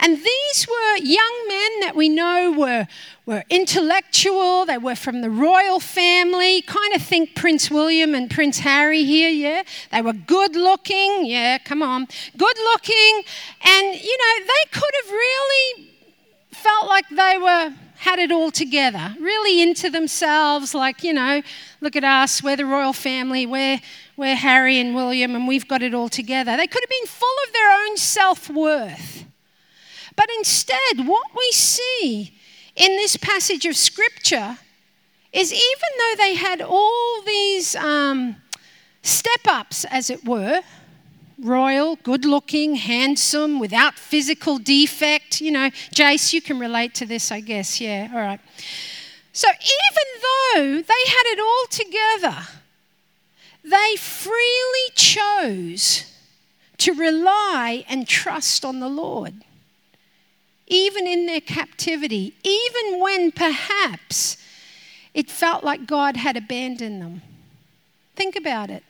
And 0.00 0.16
these 0.16 0.66
were 0.68 0.96
young 0.98 1.44
men 1.48 1.80
that 1.80 1.92
we 1.96 2.08
know 2.08 2.54
were, 2.56 2.86
were 3.26 3.44
intellectual, 3.50 4.64
they 4.64 4.78
were 4.78 4.94
from 4.94 5.22
the 5.22 5.30
royal 5.30 5.80
family. 5.80 6.62
Kind 6.62 6.94
of 6.94 7.02
think 7.02 7.34
Prince 7.34 7.70
William 7.70 8.14
and 8.14 8.30
Prince 8.30 8.60
Harry 8.60 9.04
here, 9.04 9.30
yeah? 9.30 9.64
They 9.90 10.02
were 10.02 10.12
good 10.12 10.54
looking, 10.54 11.26
yeah, 11.26 11.58
come 11.58 11.82
on. 11.82 12.06
Good 12.36 12.58
looking. 12.58 13.22
And, 13.62 14.00
you 14.00 14.18
know, 14.18 14.44
they 14.46 14.70
could 14.70 14.94
have 15.02 15.10
really 15.10 15.90
felt 16.52 16.86
like 16.86 17.08
they 17.08 17.38
were 17.38 17.74
had 17.98 18.20
it 18.20 18.30
all 18.30 18.52
together, 18.52 19.16
really 19.18 19.60
into 19.60 19.90
themselves, 19.90 20.72
like, 20.72 21.02
you 21.02 21.12
know, 21.12 21.42
look 21.80 21.96
at 21.96 22.04
us, 22.04 22.40
we're 22.44 22.56
the 22.56 22.64
royal 22.64 22.92
family, 22.92 23.44
we're, 23.44 23.80
we're 24.16 24.36
Harry 24.36 24.78
and 24.78 24.94
William, 24.94 25.34
and 25.34 25.48
we've 25.48 25.66
got 25.66 25.82
it 25.82 25.92
all 25.92 26.08
together. 26.08 26.56
They 26.56 26.68
could 26.68 26.80
have 26.80 26.88
been 26.88 27.08
full 27.08 27.36
of 27.46 27.52
their 27.52 27.72
own 27.72 27.96
self 27.96 28.48
worth. 28.48 29.24
But 30.18 30.30
instead, 30.36 31.06
what 31.06 31.28
we 31.36 31.48
see 31.52 32.32
in 32.74 32.96
this 32.96 33.16
passage 33.16 33.64
of 33.66 33.76
Scripture 33.76 34.58
is 35.32 35.52
even 35.52 35.90
though 35.96 36.14
they 36.16 36.34
had 36.34 36.60
all 36.60 37.22
these 37.24 37.76
um, 37.76 38.34
step 39.00 39.42
ups, 39.46 39.84
as 39.84 40.10
it 40.10 40.24
were, 40.24 40.62
royal, 41.38 41.94
good 42.02 42.24
looking, 42.24 42.74
handsome, 42.74 43.60
without 43.60 43.94
physical 43.94 44.58
defect, 44.58 45.40
you 45.40 45.52
know, 45.52 45.70
Jace, 45.94 46.32
you 46.32 46.42
can 46.42 46.58
relate 46.58 46.96
to 46.96 47.06
this, 47.06 47.30
I 47.30 47.38
guess, 47.38 47.80
yeah, 47.80 48.10
all 48.12 48.18
right. 48.18 48.40
So 49.32 49.46
even 49.48 50.20
though 50.24 50.82
they 50.82 51.04
had 51.06 51.26
it 51.26 51.38
all 51.38 51.66
together, 51.70 52.48
they 53.62 53.94
freely 53.94 54.90
chose 54.96 56.12
to 56.78 56.92
rely 56.92 57.84
and 57.88 58.08
trust 58.08 58.64
on 58.64 58.80
the 58.80 58.88
Lord 58.88 59.44
even 60.68 61.06
in 61.06 61.26
their 61.26 61.40
captivity, 61.40 62.34
even 62.44 63.00
when 63.00 63.32
perhaps 63.32 64.36
it 65.14 65.30
felt 65.30 65.64
like 65.64 65.86
God 65.86 66.16
had 66.16 66.36
abandoned 66.36 67.02
them. 67.02 67.22
Think 68.14 68.36
about 68.36 68.70
it. 68.70 68.84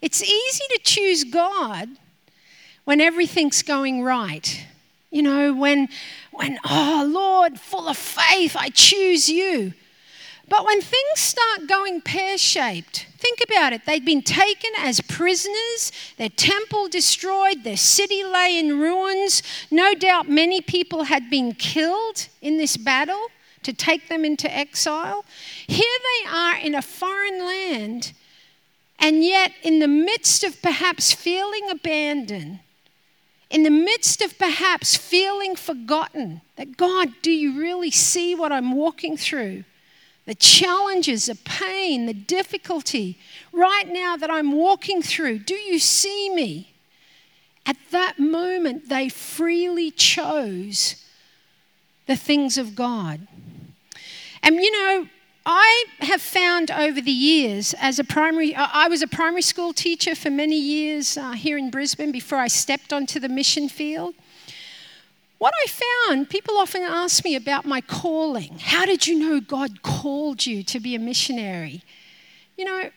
It's 0.00 0.22
easy 0.22 0.64
to 0.70 0.80
choose 0.82 1.24
God 1.24 1.88
when 2.84 3.00
everything's 3.00 3.62
going 3.62 4.02
right. 4.02 4.66
You 5.10 5.22
know, 5.22 5.52
when, 5.52 5.88
when, 6.30 6.58
oh 6.64 7.08
Lord, 7.10 7.58
full 7.58 7.88
of 7.88 7.96
faith, 7.96 8.56
I 8.56 8.68
choose 8.68 9.28
you. 9.28 9.72
But 10.50 10.66
when 10.66 10.80
things 10.80 11.20
start 11.20 11.68
going 11.68 12.00
pear 12.00 12.36
shaped, 12.36 13.06
think 13.16 13.38
about 13.40 13.72
it. 13.72 13.86
They'd 13.86 14.04
been 14.04 14.20
taken 14.20 14.72
as 14.78 15.00
prisoners, 15.00 15.92
their 16.18 16.28
temple 16.28 16.88
destroyed, 16.88 17.62
their 17.62 17.76
city 17.76 18.24
lay 18.24 18.58
in 18.58 18.80
ruins. 18.80 19.44
No 19.70 19.94
doubt 19.94 20.28
many 20.28 20.60
people 20.60 21.04
had 21.04 21.30
been 21.30 21.54
killed 21.54 22.26
in 22.42 22.58
this 22.58 22.76
battle 22.76 23.28
to 23.62 23.72
take 23.72 24.08
them 24.08 24.24
into 24.24 24.52
exile. 24.52 25.24
Here 25.68 25.98
they 26.24 26.28
are 26.28 26.56
in 26.56 26.74
a 26.74 26.82
foreign 26.82 27.46
land, 27.46 28.12
and 28.98 29.22
yet, 29.22 29.52
in 29.62 29.78
the 29.78 29.88
midst 29.88 30.42
of 30.42 30.60
perhaps 30.60 31.12
feeling 31.12 31.70
abandoned, 31.70 32.58
in 33.50 33.62
the 33.62 33.70
midst 33.70 34.20
of 34.20 34.36
perhaps 34.36 34.96
feeling 34.96 35.54
forgotten, 35.54 36.40
that 36.56 36.76
God, 36.76 37.12
do 37.22 37.30
you 37.30 37.56
really 37.56 37.92
see 37.92 38.34
what 38.34 38.50
I'm 38.50 38.74
walking 38.74 39.16
through? 39.16 39.62
The 40.26 40.34
challenges, 40.34 41.26
the 41.26 41.34
pain, 41.34 42.06
the 42.06 42.14
difficulty 42.14 43.18
right 43.52 43.88
now 43.88 44.16
that 44.16 44.30
I'm 44.30 44.52
walking 44.52 45.02
through. 45.02 45.40
Do 45.40 45.54
you 45.54 45.78
see 45.78 46.30
me? 46.30 46.74
At 47.66 47.76
that 47.90 48.18
moment, 48.18 48.88
they 48.88 49.08
freely 49.08 49.90
chose 49.90 50.96
the 52.06 52.16
things 52.16 52.58
of 52.58 52.74
God. 52.74 53.26
And 54.42 54.56
you 54.56 54.72
know, 54.72 55.06
I 55.46 55.84
have 56.00 56.20
found 56.20 56.70
over 56.70 57.00
the 57.00 57.10
years, 57.10 57.74
as 57.80 57.98
a 57.98 58.04
primary, 58.04 58.54
I 58.54 58.88
was 58.88 59.02
a 59.02 59.06
primary 59.06 59.42
school 59.42 59.72
teacher 59.72 60.14
for 60.14 60.30
many 60.30 60.58
years 60.58 61.16
uh, 61.16 61.32
here 61.32 61.56
in 61.56 61.70
Brisbane 61.70 62.12
before 62.12 62.38
I 62.38 62.48
stepped 62.48 62.92
onto 62.92 63.18
the 63.18 63.28
mission 63.28 63.68
field. 63.68 64.14
What 65.40 65.54
I 65.64 65.68
found, 66.06 66.28
people 66.28 66.58
often 66.58 66.82
ask 66.82 67.24
me 67.24 67.34
about 67.34 67.64
my 67.64 67.80
calling. 67.80 68.58
How 68.58 68.84
did 68.84 69.06
you 69.06 69.18
know 69.18 69.40
God 69.40 69.80
called 69.80 70.44
you 70.44 70.62
to 70.64 70.78
be 70.78 70.94
a 70.94 70.98
missionary? 70.98 71.82
You 72.58 72.66
know, 72.66 72.90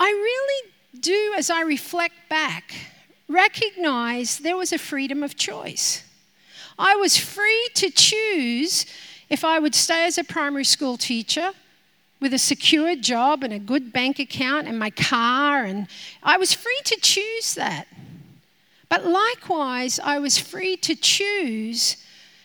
I 0.00 0.08
really 0.08 0.72
do, 0.98 1.34
as 1.36 1.50
I 1.50 1.60
reflect 1.60 2.14
back, 2.30 2.72
recognize 3.28 4.38
there 4.38 4.56
was 4.56 4.72
a 4.72 4.78
freedom 4.78 5.22
of 5.22 5.36
choice. 5.36 6.04
I 6.78 6.96
was 6.96 7.18
free 7.18 7.68
to 7.74 7.90
choose 7.90 8.86
if 9.28 9.44
I 9.44 9.58
would 9.58 9.74
stay 9.74 10.06
as 10.06 10.16
a 10.16 10.24
primary 10.24 10.64
school 10.64 10.96
teacher 10.96 11.50
with 12.18 12.32
a 12.32 12.38
secure 12.38 12.96
job 12.96 13.42
and 13.42 13.52
a 13.52 13.58
good 13.58 13.92
bank 13.92 14.18
account 14.18 14.68
and 14.68 14.78
my 14.78 14.88
car, 14.88 15.64
and 15.64 15.86
I 16.22 16.38
was 16.38 16.54
free 16.54 16.80
to 16.86 16.98
choose 17.02 17.56
that. 17.56 17.86
But 18.88 19.06
likewise, 19.06 20.00
I 20.02 20.18
was 20.18 20.38
free 20.38 20.76
to 20.78 20.94
choose 20.94 21.96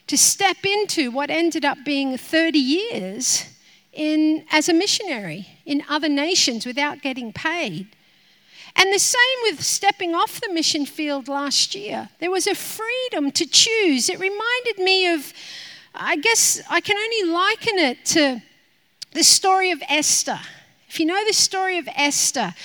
to 0.07 0.17
step 0.17 0.57
into 0.65 1.12
what 1.12 1.29
ended 1.29 1.63
up 1.63 1.77
being 1.85 2.17
30 2.17 2.59
years 2.59 3.45
in, 3.93 4.45
as 4.51 4.67
a 4.67 4.73
missionary 4.73 5.47
in 5.65 5.83
other 5.88 6.09
nations 6.09 6.65
without 6.65 7.01
getting 7.01 7.31
paid. 7.31 7.88
And 8.75 8.91
the 8.91 9.00
same 9.00 9.19
with 9.43 9.63
stepping 9.63 10.15
off 10.15 10.41
the 10.41 10.51
mission 10.51 10.85
field 10.85 11.27
last 11.27 11.75
year. 11.75 12.09
There 12.19 12.31
was 12.31 12.47
a 12.47 12.55
freedom 12.55 13.31
to 13.31 13.45
choose. 13.45 14.09
It 14.09 14.19
reminded 14.19 14.79
me 14.79 15.13
of, 15.13 15.31
I 15.93 16.17
guess 16.17 16.62
I 16.69 16.81
can 16.81 16.97
only 16.97 17.31
liken 17.31 17.79
it 17.79 18.05
to 18.05 18.41
the 19.12 19.23
story 19.23 19.69
of 19.71 19.81
Esther. 19.88 20.39
If 20.89 21.00
you 21.00 21.05
know 21.05 21.23
the 21.25 21.33
story 21.33 21.77
of 21.77 21.88
Esther, 21.95 22.55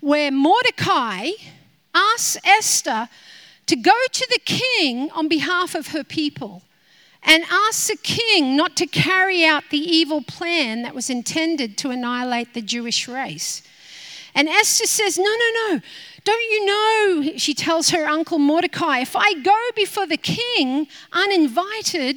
where 0.00 0.30
Mordecai, 0.30 1.32
asks 1.94 2.36
Esther 2.44 3.08
to 3.66 3.76
go 3.76 3.94
to 4.12 4.26
the 4.30 4.40
king 4.44 5.10
on 5.12 5.28
behalf 5.28 5.74
of 5.74 5.88
her 5.88 6.04
people. 6.04 6.62
and 7.22 7.44
asks 7.50 7.88
the 7.88 7.96
king 7.96 8.56
not 8.56 8.74
to 8.76 8.86
carry 8.86 9.44
out 9.44 9.64
the 9.70 9.76
evil 9.78 10.22
plan 10.22 10.80
that 10.80 10.94
was 10.94 11.10
intended 11.10 11.76
to 11.76 11.90
annihilate 11.90 12.54
the 12.54 12.62
Jewish 12.62 13.06
race. 13.06 13.62
And 14.34 14.48
Esther 14.48 14.86
says, 14.86 15.18
No, 15.18 15.24
no, 15.24 15.74
no. 15.74 15.80
Don't 16.24 16.50
you 16.50 16.66
know? 16.66 17.32
She 17.36 17.54
tells 17.54 17.90
her 17.90 18.06
uncle 18.06 18.38
Mordecai, 18.38 19.00
if 19.00 19.16
I 19.16 19.34
go 19.34 19.58
before 19.74 20.06
the 20.06 20.16
king 20.16 20.86
uninvited, 21.12 22.16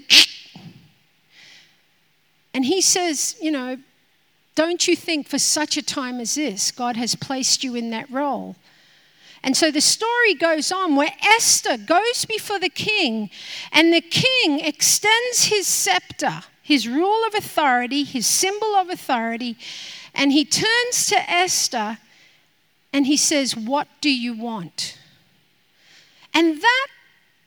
and 2.54 2.66
he 2.66 2.82
says, 2.82 3.36
You 3.42 3.52
know, 3.52 3.78
don't 4.56 4.88
you 4.88 4.96
think 4.96 5.28
for 5.28 5.40
such 5.40 5.78
a 5.78 5.82
time 5.82 6.20
as 6.20 6.36
this, 6.36 6.72
God 6.72 6.96
has 6.96 7.16
placed 7.16 7.64
you 7.64 7.76
in 7.76 7.90
that 7.90 8.10
role? 8.10 8.56
And 9.44 9.58
so 9.58 9.72
the 9.72 9.82
story 9.82 10.34
goes 10.36 10.72
on 10.72 10.96
where 10.96 11.14
Esther 11.22 11.78
goes 11.78 12.26
before 12.26 12.60
the 12.60 12.70
king, 12.70 13.30
and 13.74 13.94
the 13.94 14.02
king 14.02 14.62
extends 14.62 15.46
his 15.46 15.68
scepter, 15.68 16.44
his 16.62 16.88
rule 16.88 17.28
of 17.28 17.36
authority, 17.36 18.04
his 18.04 18.26
symbol 18.26 18.76
of 18.76 18.90
authority, 18.90 19.58
and 20.16 20.32
he 20.32 20.46
turns 20.46 21.08
to 21.08 21.30
Esther 21.30 21.98
and 22.94 23.08
he 23.08 23.18
says, 23.18 23.58
What 23.58 23.88
do 24.00 24.10
you 24.10 24.34
want? 24.34 24.98
And 26.34 26.62
that 26.62 26.88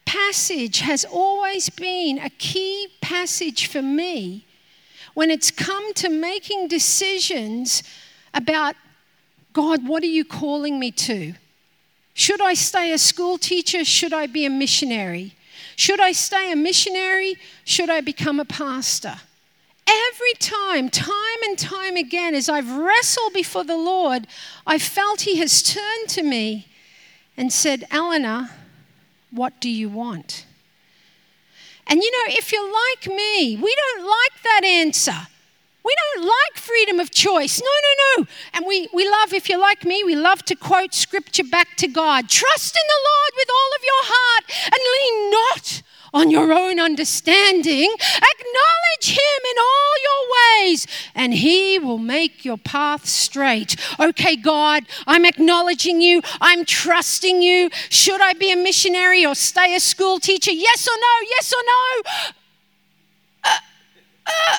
passage 0.04 0.80
has 0.80 1.04
always 1.04 1.70
been 1.70 2.18
a 2.18 2.30
key 2.30 2.88
passage 3.00 3.66
for 3.66 3.82
me 3.82 4.44
when 5.14 5.30
it's 5.30 5.50
come 5.50 5.94
to 5.94 6.10
making 6.10 6.68
decisions 6.68 7.82
about 8.34 8.76
God, 9.52 9.88
what 9.88 10.02
are 10.02 10.06
you 10.06 10.24
calling 10.24 10.78
me 10.78 10.90
to? 10.90 11.34
Should 12.16 12.40
I 12.40 12.54
stay 12.54 12.92
a 12.92 12.98
school 12.98 13.36
teacher? 13.36 13.84
Should 13.84 14.14
I 14.14 14.26
be 14.26 14.46
a 14.46 14.50
missionary? 14.50 15.34
Should 15.76 16.00
I 16.00 16.12
stay 16.12 16.50
a 16.50 16.56
missionary? 16.56 17.36
Should 17.66 17.90
I 17.90 18.00
become 18.00 18.40
a 18.40 18.46
pastor? 18.46 19.16
Every 19.86 20.32
time, 20.38 20.88
time 20.88 21.42
and 21.44 21.58
time 21.58 21.94
again, 21.94 22.34
as 22.34 22.48
I've 22.48 22.72
wrestled 22.72 23.34
before 23.34 23.64
the 23.64 23.76
Lord, 23.76 24.26
I 24.66 24.78
felt 24.78 25.20
He 25.20 25.36
has 25.36 25.62
turned 25.62 26.08
to 26.08 26.22
me 26.22 26.68
and 27.36 27.52
said, 27.52 27.84
Elena, 27.92 28.50
what 29.30 29.60
do 29.60 29.68
you 29.68 29.90
want? 29.90 30.46
And 31.86 32.02
you 32.02 32.10
know, 32.10 32.34
if 32.34 32.50
you're 32.50 32.72
like 32.72 33.14
me, 33.14 33.58
we 33.58 33.76
don't 33.76 34.06
like 34.06 34.42
that 34.42 34.62
answer. 34.64 35.28
Don't 36.16 36.24
like 36.24 36.56
freedom 36.56 36.98
of 36.98 37.10
choice. 37.10 37.60
No, 37.60 37.66
no, 37.66 38.22
no. 38.22 38.26
And 38.54 38.64
we, 38.66 38.88
we 38.94 39.08
love, 39.08 39.34
if 39.34 39.50
you're 39.50 39.60
like 39.60 39.84
me, 39.84 40.02
we 40.02 40.16
love 40.16 40.42
to 40.44 40.54
quote 40.54 40.94
scripture 40.94 41.44
back 41.44 41.76
to 41.76 41.88
God. 41.88 42.28
Trust 42.30 42.74
in 42.74 42.82
the 42.86 43.00
Lord 43.04 43.32
with 43.36 43.48
all 43.50 43.70
of 43.76 43.82
your 43.84 44.02
heart 44.02 44.44
and 44.64 44.80
lean 44.96 45.30
not 45.30 45.82
on 46.14 46.30
your 46.30 46.54
own 46.54 46.80
understanding. 46.80 47.94
Acknowledge 48.00 49.10
Him 49.10 49.42
in 49.50 49.58
all 49.58 49.94
your 50.02 50.64
ways, 50.64 50.86
and 51.14 51.34
He 51.34 51.78
will 51.78 51.98
make 51.98 52.46
your 52.46 52.56
path 52.56 53.04
straight. 53.04 53.76
Okay, 54.00 54.36
God, 54.36 54.84
I'm 55.06 55.26
acknowledging 55.26 56.00
you. 56.00 56.22
I'm 56.40 56.64
trusting 56.64 57.42
you. 57.42 57.68
Should 57.90 58.22
I 58.22 58.32
be 58.32 58.50
a 58.50 58.56
missionary 58.56 59.26
or 59.26 59.34
stay 59.34 59.74
a 59.74 59.80
school 59.80 60.18
teacher? 60.18 60.52
Yes 60.52 60.88
or 60.88 60.96
no? 60.98 61.28
Yes 61.28 61.52
or 61.52 61.62
no? 61.66 62.32
Uh, 63.44 63.58
uh, 64.26 64.58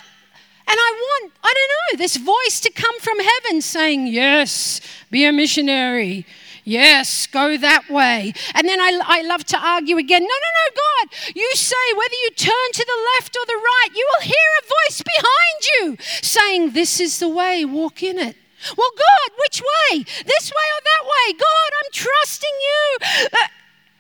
and 0.70 0.78
I 0.78 0.92
want, 0.92 1.34
I 1.44 1.54
don't 1.54 1.72
know, 1.72 2.04
this 2.04 2.18
voice 2.18 2.60
to 2.60 2.70
come 2.72 3.00
from 3.00 3.20
heaven 3.20 3.62
saying, 3.62 4.08
Yes, 4.08 4.82
be 5.10 5.24
a 5.24 5.32
missionary. 5.32 6.26
Yes, 6.66 7.28
go 7.28 7.56
that 7.56 7.90
way. 7.90 8.34
And 8.54 8.68
then 8.68 8.82
I, 8.82 9.00
I 9.06 9.22
love 9.22 9.46
to 9.46 9.58
argue 9.58 9.98
again. 9.98 10.22
No, 10.22 10.28
no, 10.28 10.32
no, 10.34 10.76
God, 10.76 11.34
you 11.34 11.50
say 11.56 11.76
whether 11.96 12.16
you 12.24 12.32
turn 12.32 12.72
to 12.74 12.86
the 12.86 13.06
left 13.16 13.38
or 13.38 13.46
the 13.46 13.54
right, 13.54 13.88
you 13.96 14.06
will 14.12 14.26
hear 14.26 14.50
a 14.60 14.68
voice 14.68 15.02
behind 15.02 15.64
you 15.80 15.98
saying, 16.22 16.72
This 16.72 17.00
is 17.00 17.20
the 17.20 17.30
way, 17.30 17.64
walk 17.64 18.04
in 18.04 18.18
it. 18.18 18.36
Well, 18.78 18.92
God, 18.98 19.32
which 19.40 19.62
way? 19.62 20.04
This 20.26 20.52
way 20.52 20.68
or 20.76 20.82
that 20.84 21.04
way? 21.06 21.34
God, 21.40 21.72
I'm 21.80 21.92
trusting 21.94 22.58
you. 22.62 22.98
Uh, 23.32 23.48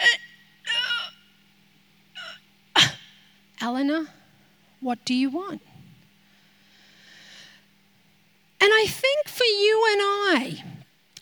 uh, 0.02 0.06
uh, 2.76 2.88
Elena, 3.62 4.08
what 4.82 5.06
do 5.06 5.14
you 5.14 5.30
want? 5.30 5.62
And 8.60 8.72
I 8.74 8.86
think 8.88 9.28
for 9.28 9.44
you 9.44 9.88
and 9.92 10.02
I, 10.02 10.64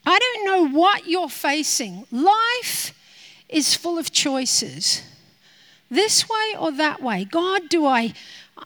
I 0.06 0.20
don't 0.20 0.46
know 0.46 0.80
what 0.80 1.08
you're 1.08 1.30
facing. 1.30 2.06
Life 2.12 2.94
is 3.50 3.76
full 3.76 3.98
of 3.98 4.12
choices 4.12 5.04
this 5.90 6.28
way 6.28 6.56
or 6.60 6.72
that 6.72 7.02
way. 7.02 7.26
God, 7.26 7.70
do 7.70 7.86
I? 7.86 8.14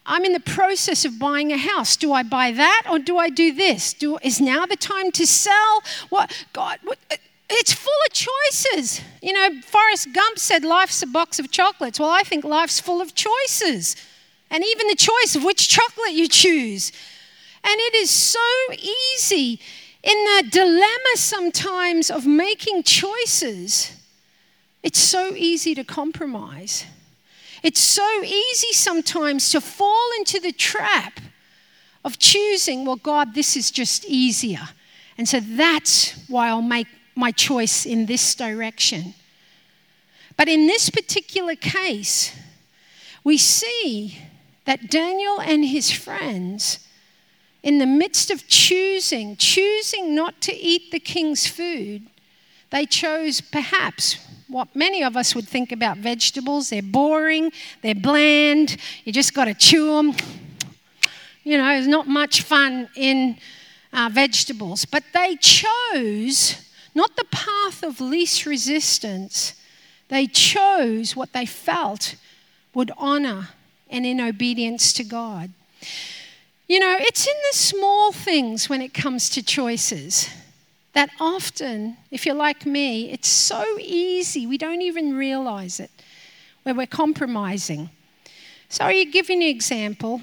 I'm 0.06 0.24
in 0.24 0.34
the 0.34 0.40
process 0.40 1.04
of 1.06 1.18
buying 1.18 1.52
a 1.52 1.58
house. 1.58 1.98
Do 1.98 2.14
I 2.14 2.24
buy 2.24 2.52
that 2.52 2.84
or 2.90 3.00
do 3.00 3.18
I 3.18 3.30
do 3.30 3.54
this? 3.54 3.94
Do, 3.94 4.18
is 4.22 4.40
now 4.40 4.66
the 4.66 4.76
time 4.76 5.12
to 5.12 5.26
sell? 5.26 5.84
What? 6.10 6.32
God, 6.54 6.80
what, 6.84 7.00
it's 7.50 7.74
full 7.74 7.92
of 8.06 8.14
choices. 8.14 9.02
You 9.22 9.34
know, 9.34 9.62
Forrest 9.62 10.14
Gump 10.14 10.38
said 10.38 10.64
life's 10.64 11.02
a 11.02 11.08
box 11.08 11.40
of 11.40 11.52
chocolates. 11.52 12.00
Well, 12.00 12.12
I 12.12 12.22
think 12.22 12.44
life's 12.44 12.80
full 12.80 13.02
of 13.02 13.16
choices. 13.16 13.96
And 14.52 14.64
even 14.64 14.88
the 14.88 14.96
choice 14.96 15.36
of 15.36 15.44
which 15.44 15.70
chocolate 15.70 16.14
you 16.14 16.28
choose. 16.28 16.92
And 17.64 17.76
it 17.76 17.96
is 17.96 18.10
so 18.10 18.40
easy 18.72 19.60
in 20.02 20.18
the 20.26 20.50
dilemma 20.50 21.16
sometimes 21.16 22.10
of 22.10 22.26
making 22.26 22.84
choices. 22.84 23.92
It's 24.82 25.00
so 25.00 25.34
easy 25.36 25.76
to 25.76 25.84
compromise. 25.84 26.86
It's 27.62 27.82
so 27.82 28.24
easy 28.24 28.72
sometimes 28.72 29.50
to 29.52 29.60
fall 29.60 30.10
into 30.18 30.40
the 30.40 30.54
trap 30.54 31.20
of 32.06 32.18
choosing, 32.18 32.86
well, 32.86 32.96
God, 32.96 33.34
this 33.34 33.58
is 33.58 33.72
just 33.72 34.06
easier. 34.06 34.70
And 35.18 35.28
so 35.28 35.42
that's 35.42 36.12
why 36.30 36.48
I'll 36.48 36.62
make 36.62 36.88
my 37.14 37.32
choice 37.32 37.86
in 37.86 38.06
this 38.06 38.34
direction. 38.36 39.14
But 40.38 40.48
in 40.48 40.68
this 40.68 40.90
particular 40.90 41.56
case, 41.56 42.34
we 43.26 43.38
see 43.38 44.18
that 44.64 44.90
Daniel 44.90 45.42
and 45.42 45.66
his 45.66 45.92
friends 45.92 46.80
in 47.62 47.78
the 47.78 47.86
midst 47.86 48.32
of 48.32 48.48
choosing, 48.48 49.36
choosing 49.36 50.16
not 50.16 50.40
to 50.42 50.54
eat 50.56 50.92
the 50.92 51.00
king's 51.00 51.48
food, 51.48 52.08
they 52.70 52.86
chose 52.86 53.42
perhaps 53.42 54.18
what 54.48 54.76
many 54.76 55.04
of 55.04 55.16
us 55.16 55.36
would 55.36 55.48
think 55.48 55.72
about 55.72 55.98
vegetables. 55.98 56.70
They're 56.70 56.82
boring, 56.82 57.52
they're 57.82 57.96
bland, 57.96 58.78
you 59.04 59.14
just 59.14 59.34
got 59.34 59.46
to 59.46 59.54
chew 59.54 59.96
them. 59.96 60.14
You 61.44 61.58
know, 61.58 61.66
there's 61.66 61.88
not 61.88 62.08
much 62.08 62.42
fun 62.42 62.90
in 62.96 63.38
uh, 63.94 64.10
vegetables. 64.12 64.86
But 64.86 65.04
they 65.14 65.36
chose 65.38 66.66
not 66.96 67.16
the 67.16 67.26
path 67.26 67.84
of 67.84 68.02
least 68.02 68.46
resistance, 68.46 69.54
they 70.10 70.26
chose 70.26 71.16
what 71.16 71.34
they 71.34 71.46
felt 71.46 72.16
would 72.74 72.92
honor 72.98 73.50
and 73.90 74.06
in 74.06 74.20
obedience 74.20 74.92
to 74.94 75.04
God. 75.04 75.52
You 76.70 76.80
know, 76.80 76.98
it's 77.00 77.26
in 77.26 77.34
the 77.52 77.58
small 77.58 78.12
things 78.12 78.70
when 78.70 78.80
it 78.80 78.94
comes 78.94 79.32
to 79.32 79.42
choices 79.42 80.30
that 80.94 81.10
often, 81.20 81.98
if 82.12 82.28
you're 82.28 82.36
like 82.36 82.64
me, 82.64 83.10
it's 83.10 83.28
so 83.28 83.66
easy, 83.80 84.46
we 84.46 84.60
don't 84.60 84.84
even 84.84 85.16
realize 85.16 85.80
it, 85.80 85.90
where 86.62 86.76
we're 86.76 86.86
compromising. 86.86 87.90
So, 88.70 88.86
I'll 88.86 89.06
give 89.06 89.30
you 89.30 89.38
an 89.38 89.42
example. 89.42 90.22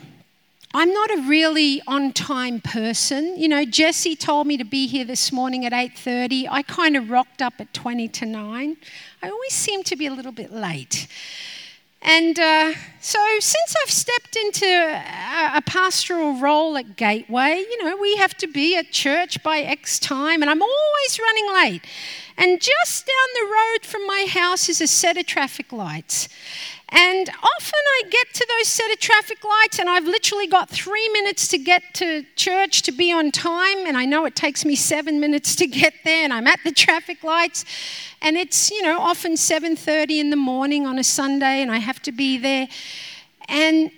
I'm 0.73 0.93
not 0.93 1.11
a 1.11 1.23
really 1.23 1.83
on-time 1.89 2.61
person. 2.61 3.37
You 3.37 3.49
know, 3.49 3.65
Jesse 3.65 4.15
told 4.15 4.47
me 4.47 4.57
to 4.57 4.65
be 4.65 4.87
here 4.87 5.05
this 5.05 5.33
morning 5.33 5.67
at 5.67 5.73
8:30. 5.73 6.47
I 6.49 6.63
kind 6.63 6.97
of 6.97 7.11
rocked 7.11 7.43
up 7.43 7.55
at 7.59 7.75
20 7.75 8.07
to 8.07 8.25
9. 8.25 8.77
I 9.21 9.29
always 9.29 9.53
seem 9.53 9.83
to 9.83 9.97
be 9.97 10.07
a 10.07 10.13
little 10.13 10.31
bit 10.31 10.53
late. 10.53 11.09
And 12.09 12.39
uh, 12.39 12.73
so, 13.01 13.19
since 13.41 13.75
I've 13.83 13.91
stepped 13.91 14.37
into 14.37 14.65
a, 14.65 15.57
a, 15.57 15.63
pastoral 15.63 16.35
role 16.35 16.77
at 16.77 16.95
Gateway, 16.95 17.65
you 17.69 17.85
know, 17.85 17.97
we 17.97 18.15
have 18.15 18.37
to 18.37 18.47
be 18.47 18.77
at 18.77 18.93
church 18.93 19.43
by 19.43 19.59
X 19.59 19.99
time, 19.99 20.41
and 20.41 20.49
I'm 20.49 20.63
always 20.63 21.19
running 21.19 21.53
late. 21.53 21.85
And 22.39 22.61
just 22.61 23.07
down 23.07 23.29
the 23.35 23.53
road 23.53 23.85
from 23.85 24.07
my 24.07 24.27
house 24.31 24.69
is 24.69 24.81
a 24.81 24.87
set 24.87 25.17
of 25.17 25.27
traffic 25.27 25.73
lights. 25.73 26.29
And 26.99 27.29
often 27.29 27.81
I 27.99 28.03
get 28.09 28.33
to 28.33 28.47
those 28.49 28.69
set 28.69 28.91
of 28.91 28.99
traffic 28.99 29.45
lights, 29.45 29.79
and 29.79 29.91
I've 29.91 30.07
literally 30.07 30.47
got 30.47 30.71
three 30.71 31.07
minutes 31.11 31.47
to 31.49 31.59
get 31.59 31.83
to 31.95 32.25
church 32.37 32.81
to 32.83 32.93
be 32.93 33.13
on 33.13 33.31
time. 33.31 33.87
And 33.87 33.99
I 33.99 34.07
know 34.07 34.25
it 34.25 34.35
takes 34.35 34.65
me 34.65 34.77
seven 34.77 35.21
minutes 35.21 35.55
to 35.57 35.67
get 35.67 35.93
there, 36.05 36.25
and 36.25 36.33
I'm 36.33 36.47
at 36.47 36.61
the 36.65 36.73
traffic 36.73 37.23
lights. 37.23 37.67
And 38.23 38.39
it's, 38.39 38.71
you 38.71 38.81
know, 38.81 38.99
often 38.99 39.37
7:30 39.37 40.21
in 40.21 40.31
the 40.31 40.37
morning 40.37 40.87
on 40.87 40.99
a 40.99 41.05
Sunday, 41.05 41.61
and 41.61 41.71
I 41.71 41.79
have 41.79 42.01
to 42.03 42.13
be 42.13 42.39
there. 42.39 42.67
And 43.47 43.91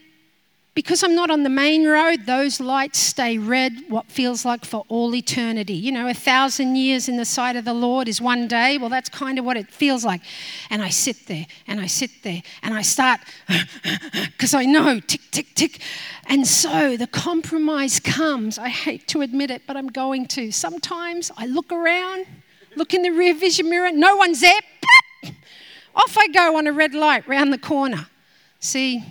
because 0.79 1.03
I'm 1.03 1.17
not 1.17 1.29
on 1.29 1.43
the 1.43 1.49
main 1.49 1.89
road, 1.89 2.25
those 2.25 2.61
lights 2.61 3.01
stay 3.01 3.37
red 3.37 3.83
what 3.89 4.07
feels 4.07 4.45
like 4.45 4.65
for 4.65 4.85
all 4.87 5.13
eternity. 5.13 5.73
You 5.73 5.91
know, 5.91 6.07
a 6.07 6.15
thousand 6.15 6.77
years 6.77 7.09
in 7.09 7.17
the 7.17 7.25
sight 7.25 7.57
of 7.57 7.65
the 7.65 7.75
Lord 7.75 8.07
is 8.07 8.21
one 8.21 8.47
day. 8.47 8.79
Well, 8.79 8.89
that's 8.89 9.09
kind 9.09 9.41
of 9.41 9.45
what 9.45 9.57
it 9.57 9.73
feels 9.73 10.05
like. 10.05 10.21
And 10.71 10.81
I 10.81 10.91
sit 10.91 11.27
there 11.27 11.47
and 11.67 11.81
I 11.81 11.89
sit 11.89 12.23
there 12.23 12.45
and 12.63 12.75
I 12.75 12.83
start, 12.83 13.19
because 14.27 14.55
I 14.55 14.67
know, 14.67 15.01
tick, 15.01 15.23
tick, 15.33 15.53
tick. 15.57 15.81
And 16.27 16.47
so 16.47 16.97
the 16.97 17.09
compromise 17.09 17.99
comes. 17.99 18.57
I 18.57 18.69
hate 18.69 19.09
to 19.09 19.23
admit 19.23 19.51
it, 19.51 19.63
but 19.67 19.77
I'm 19.77 19.89
going 19.89 20.29
to. 20.29 20.53
Sometimes 20.53 21.33
I 21.37 21.47
look 21.47 21.73
around, 21.73 22.25
look 22.77 22.95
in 22.95 23.03
the 23.03 23.11
rear 23.11 23.35
vision 23.35 23.69
mirror, 23.69 23.91
no 23.91 24.15
one's 24.15 24.43
there. 24.43 24.61
Off 25.97 26.17
I 26.17 26.29
go 26.29 26.57
on 26.57 26.69
a 26.69 26.73
red 26.73 26.95
light 26.95 27.27
round 27.27 27.53
the 27.53 27.59
corner. 27.59 28.07
See, 28.61 29.03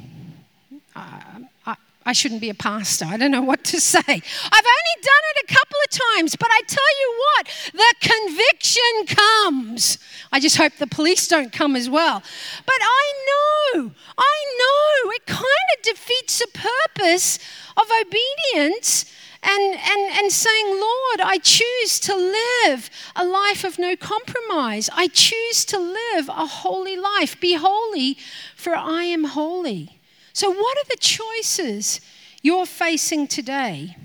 I 2.08 2.14
shouldn't 2.14 2.40
be 2.40 2.50
a 2.50 2.54
pastor. 2.54 3.04
I 3.04 3.18
don't 3.18 3.32
know 3.32 3.42
what 3.42 3.66
to 3.66 3.82
say. 3.82 4.00
I've 4.00 4.14
only 4.14 4.98
done 5.02 5.26
it 5.36 5.44
a 5.44 5.54
couple 5.54 5.78
of 5.84 6.16
times, 6.16 6.38
but 6.38 6.48
I 6.50 6.62
tell 6.66 6.84
you 7.02 7.24
what, 7.26 7.48
the 7.74 7.94
conviction 8.00 9.06
comes. 9.08 9.98
I 10.32 10.40
just 10.40 10.56
hope 10.56 10.72
the 10.78 10.88
police 10.88 11.28
don't 11.28 11.52
come 11.52 11.76
as 11.76 11.90
well. 11.90 12.24
But 12.66 12.80
I 12.82 13.14
know, 13.28 13.92
I 14.18 14.36
know, 14.58 15.12
it 15.12 15.26
kind 15.26 15.44
of 15.44 15.84
defeats 15.84 16.40
the 16.40 16.48
purpose 16.54 17.40
of 17.76 17.86
obedience 18.02 19.12
and, 19.44 19.76
and, 19.76 20.18
and 20.18 20.32
saying, 20.32 20.68
Lord, 20.68 21.20
I 21.20 21.40
choose 21.44 22.00
to 22.00 22.16
live 22.16 22.90
a 23.18 23.26
life 23.26 23.66
of 23.66 23.78
no 23.78 23.98
compromise. 23.98 24.90
I 24.94 25.10
choose 25.10 25.66
to 25.66 25.78
live 25.78 26.30
a 26.30 26.46
holy 26.46 26.96
life. 26.96 27.38
Be 27.42 27.56
holy, 27.56 28.18
for 28.56 28.74
I 28.74 29.04
am 29.04 29.26
holy. 29.26 29.97
So, 30.38 30.52
what 30.52 30.78
are 30.78 30.88
the 30.88 30.98
choices 30.98 32.00
you're 32.44 32.68
facing 32.68 33.28
today? 33.28 33.98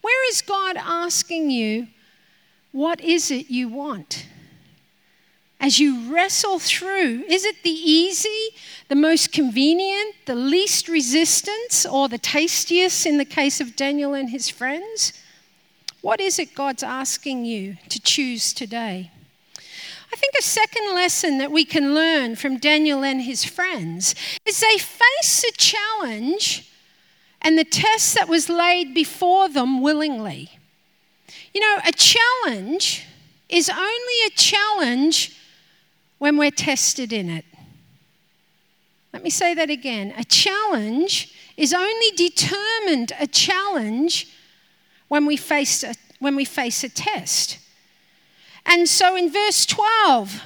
Where 0.00 0.28
is 0.30 0.40
God 0.40 0.78
asking 0.78 1.50
you, 1.50 1.88
what 2.70 3.02
is 3.02 3.30
it 3.30 3.50
you 3.50 3.68
want? 3.68 4.28
As 5.60 5.78
you 5.78 6.10
wrestle 6.10 6.58
through, 6.58 7.24
is 7.28 7.44
it 7.44 7.62
the 7.64 7.68
easy, 7.68 8.56
the 8.88 8.94
most 8.94 9.30
convenient, 9.30 10.14
the 10.24 10.34
least 10.34 10.88
resistance, 10.88 11.84
or 11.84 12.08
the 12.08 12.16
tastiest 12.16 13.04
in 13.04 13.18
the 13.18 13.26
case 13.26 13.60
of 13.60 13.76
Daniel 13.76 14.14
and 14.14 14.30
his 14.30 14.48
friends? 14.48 15.12
What 16.00 16.18
is 16.18 16.38
it 16.38 16.54
God's 16.54 16.82
asking 16.82 17.44
you 17.44 17.76
to 17.90 18.00
choose 18.00 18.54
today? 18.54 19.10
I 20.12 20.16
think 20.16 20.34
a 20.38 20.42
second 20.42 20.94
lesson 20.94 21.38
that 21.38 21.50
we 21.50 21.64
can 21.64 21.94
learn 21.94 22.36
from 22.36 22.58
Daniel 22.58 23.02
and 23.02 23.22
his 23.22 23.44
friends 23.44 24.14
is 24.44 24.60
they 24.60 24.76
face 24.76 25.44
a 25.48 25.52
challenge 25.56 26.70
and 27.40 27.58
the 27.58 27.64
test 27.64 28.14
that 28.14 28.28
was 28.28 28.48
laid 28.48 28.94
before 28.94 29.48
them 29.48 29.80
willingly. 29.80 30.50
You 31.54 31.62
know, 31.62 31.78
a 31.86 31.92
challenge 31.92 33.06
is 33.48 33.70
only 33.70 34.26
a 34.26 34.30
challenge 34.30 35.38
when 36.18 36.36
we're 36.36 36.50
tested 36.50 37.12
in 37.12 37.30
it. 37.30 37.44
Let 39.12 39.22
me 39.22 39.30
say 39.30 39.54
that 39.54 39.70
again. 39.70 40.14
A 40.16 40.24
challenge 40.24 41.34
is 41.56 41.72
only 41.74 42.10
determined 42.16 43.12
a 43.18 43.26
challenge 43.26 44.28
when 45.08 45.26
we 45.26 45.36
face 45.36 45.82
a, 45.82 45.94
when 46.18 46.36
we 46.36 46.44
face 46.44 46.84
a 46.84 46.88
test. 46.88 47.58
And 48.64 48.88
so 48.88 49.16
in 49.16 49.30
verse 49.30 49.66
12, 49.66 50.42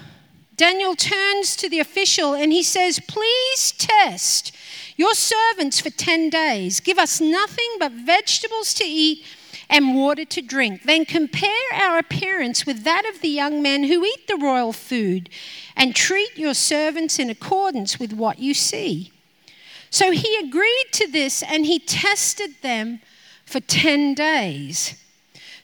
Daniel 0.57 0.97
turns 0.97 1.55
to 1.57 1.69
the 1.69 1.81
official 1.81 2.35
and 2.35 2.53
he 2.53 2.63
says, 2.63 3.01
Please 3.07 3.73
test 3.73 4.53
your 4.97 5.15
servants 5.15 5.81
for 5.81 5.91
10 5.91 6.31
days. 6.31 6.81
Give 6.81 6.99
us 6.99 7.21
nothing 7.21 7.77
but 7.79 7.93
vegetables 7.93 8.73
to 8.75 8.85
eat 8.85 9.25
and 9.69 9.95
water 9.95 10.25
to 10.25 10.41
drink. 10.41 10.85
Then 10.85 11.05
compare 11.05 11.51
our 11.75 11.99
appearance 11.99 12.65
with 12.65 12.85
that 12.85 13.05
of 13.05 13.21
the 13.21 13.29
young 13.29 13.63
men 13.63 13.85
who 13.85 14.05
eat 14.05 14.27
the 14.27 14.37
royal 14.37 14.73
food 14.73 15.29
and 15.77 15.95
treat 15.95 16.37
your 16.37 16.55
servants 16.55 17.19
in 17.19 17.29
accordance 17.29 17.99
with 17.99 18.13
what 18.13 18.39
you 18.39 18.55
see. 18.55 19.13
So 19.91 20.11
he 20.11 20.37
agreed 20.37 20.87
to 20.93 21.07
this 21.07 21.43
and 21.43 21.67
he 21.67 21.79
tested 21.79 22.57
them 22.63 23.01
for 23.45 23.61
10 23.61 24.15
days. 24.15 24.95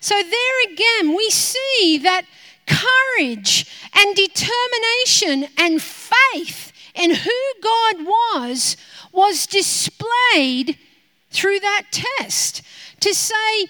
So 0.00 0.14
there 0.14 0.72
again, 0.72 1.14
we 1.16 1.30
see 1.30 1.98
that 2.02 2.24
courage 2.72 3.66
and 3.94 4.16
determination 4.16 5.48
and 5.58 5.82
faith 5.82 6.72
in 6.94 7.14
who 7.14 7.42
God 7.62 8.04
was 8.04 8.76
was 9.12 9.46
displayed 9.46 10.78
through 11.30 11.60
that 11.60 11.84
test. 11.90 12.62
To 13.00 13.14
say, 13.14 13.66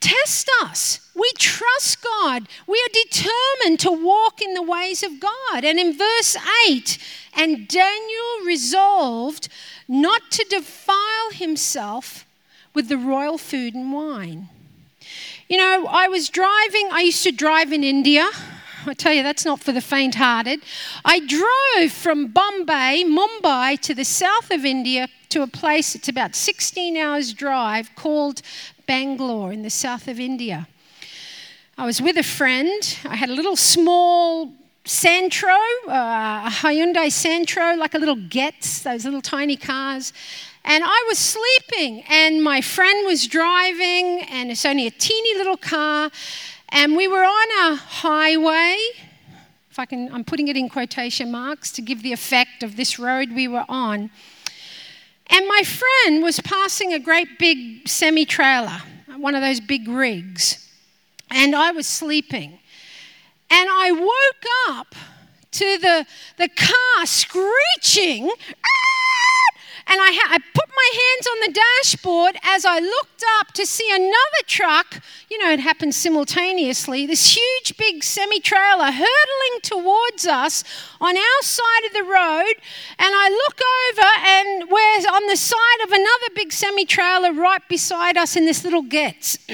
test 0.00 0.50
us. 0.62 1.10
We 1.14 1.30
trust 1.38 2.02
God. 2.02 2.48
We 2.66 2.78
are 2.78 3.02
determined 3.04 3.80
to 3.80 3.90
walk 3.90 4.40
in 4.40 4.54
the 4.54 4.62
ways 4.62 5.02
of 5.02 5.20
God. 5.20 5.64
And 5.64 5.78
in 5.78 5.96
verse 5.96 6.36
8, 6.68 6.98
and 7.34 7.68
Daniel 7.68 8.44
resolved 8.44 9.48
not 9.88 10.30
to 10.32 10.46
defile 10.48 11.30
himself 11.32 12.24
with 12.74 12.88
the 12.88 12.98
royal 12.98 13.38
food 13.38 13.74
and 13.74 13.92
wine. 13.92 14.48
You 15.48 15.58
know, 15.58 15.86
I 15.88 16.08
was 16.08 16.28
driving, 16.28 16.88
I 16.90 17.02
used 17.02 17.22
to 17.22 17.30
drive 17.30 17.72
in 17.72 17.84
India. 17.84 18.28
I 18.84 18.94
tell 18.94 19.12
you, 19.12 19.22
that's 19.22 19.44
not 19.44 19.60
for 19.60 19.70
the 19.70 19.80
faint 19.80 20.16
hearted. 20.16 20.60
I 21.04 21.20
drove 21.20 21.92
from 21.92 22.28
Bombay, 22.28 23.04
Mumbai, 23.04 23.78
to 23.82 23.94
the 23.94 24.04
south 24.04 24.50
of 24.50 24.64
India 24.64 25.06
to 25.28 25.42
a 25.42 25.46
place, 25.46 25.94
it's 25.94 26.08
about 26.08 26.34
16 26.34 26.96
hours' 26.96 27.32
drive, 27.32 27.94
called 27.94 28.42
Bangalore 28.86 29.52
in 29.52 29.62
the 29.62 29.70
south 29.70 30.08
of 30.08 30.18
India. 30.18 30.66
I 31.78 31.86
was 31.86 32.02
with 32.02 32.16
a 32.16 32.24
friend. 32.24 32.98
I 33.04 33.14
had 33.14 33.28
a 33.28 33.34
little 33.34 33.56
small 33.56 34.52
Santro, 34.84 35.58
uh, 35.88 36.46
a 36.46 36.50
Hyundai 36.50 37.08
Santro, 37.08 37.76
like 37.76 37.94
a 37.94 37.98
little 37.98 38.16
Getz, 38.16 38.82
those 38.82 39.04
little 39.04 39.20
tiny 39.20 39.56
cars. 39.56 40.12
And 40.68 40.82
I 40.84 41.04
was 41.06 41.16
sleeping, 41.16 42.02
and 42.08 42.42
my 42.42 42.60
friend 42.60 43.06
was 43.06 43.28
driving, 43.28 44.22
and 44.28 44.50
it's 44.50 44.66
only 44.66 44.88
a 44.88 44.90
teeny 44.90 45.38
little 45.38 45.56
car. 45.56 46.10
And 46.70 46.96
we 46.96 47.06
were 47.06 47.22
on 47.22 47.72
a 47.72 47.76
highway. 47.76 48.76
If 49.70 49.78
I 49.78 49.86
can, 49.86 50.12
I'm 50.12 50.24
putting 50.24 50.48
it 50.48 50.56
in 50.56 50.68
quotation 50.68 51.30
marks 51.30 51.70
to 51.72 51.82
give 51.82 52.02
the 52.02 52.12
effect 52.12 52.64
of 52.64 52.74
this 52.76 52.98
road 52.98 53.30
we 53.32 53.46
were 53.46 53.64
on. 53.68 54.10
And 55.28 55.46
my 55.46 55.62
friend 55.62 56.24
was 56.24 56.40
passing 56.40 56.92
a 56.92 56.98
great 56.98 57.38
big 57.38 57.86
semi 57.86 58.24
trailer, 58.24 58.82
one 59.16 59.36
of 59.36 59.42
those 59.42 59.60
big 59.60 59.86
rigs. 59.86 60.68
And 61.30 61.54
I 61.54 61.70
was 61.70 61.86
sleeping. 61.86 62.58
And 63.50 63.68
I 63.70 63.92
woke 63.92 64.76
up 64.76 64.96
to 65.52 65.78
the, 65.78 66.06
the 66.38 66.48
car 66.48 67.06
screeching. 67.06 68.30
Ah! 68.64 69.15
And 69.88 70.00
I, 70.00 70.10
ha- 70.12 70.34
I 70.34 70.38
put 70.52 70.68
my 70.68 70.90
hands 70.92 71.26
on 71.28 71.40
the 71.46 71.60
dashboard 71.60 72.36
as 72.42 72.64
I 72.64 72.80
looked 72.80 73.22
up 73.38 73.52
to 73.52 73.64
see 73.64 73.88
another 73.94 74.42
truck. 74.46 75.00
You 75.30 75.38
know, 75.38 75.52
it 75.52 75.60
happened 75.60 75.94
simultaneously. 75.94 77.06
This 77.06 77.36
huge, 77.36 77.76
big 77.76 78.02
semi 78.02 78.40
trailer 78.40 78.90
hurtling 78.90 79.60
towards 79.62 80.26
us 80.26 80.64
on 81.00 81.16
our 81.16 81.42
side 81.42 81.84
of 81.86 81.92
the 81.92 82.02
road. 82.02 82.54
And 82.98 83.14
I 83.14 83.28
look 83.28 83.60
over, 83.86 84.08
and 84.26 84.70
we're 84.70 85.06
on 85.14 85.28
the 85.28 85.36
side 85.36 85.80
of 85.84 85.92
another 85.92 86.34
big 86.34 86.52
semi 86.52 86.84
trailer 86.84 87.32
right 87.32 87.62
beside 87.68 88.16
us 88.16 88.34
in 88.34 88.44
this 88.44 88.64
little 88.64 88.82
Getz. 88.82 89.38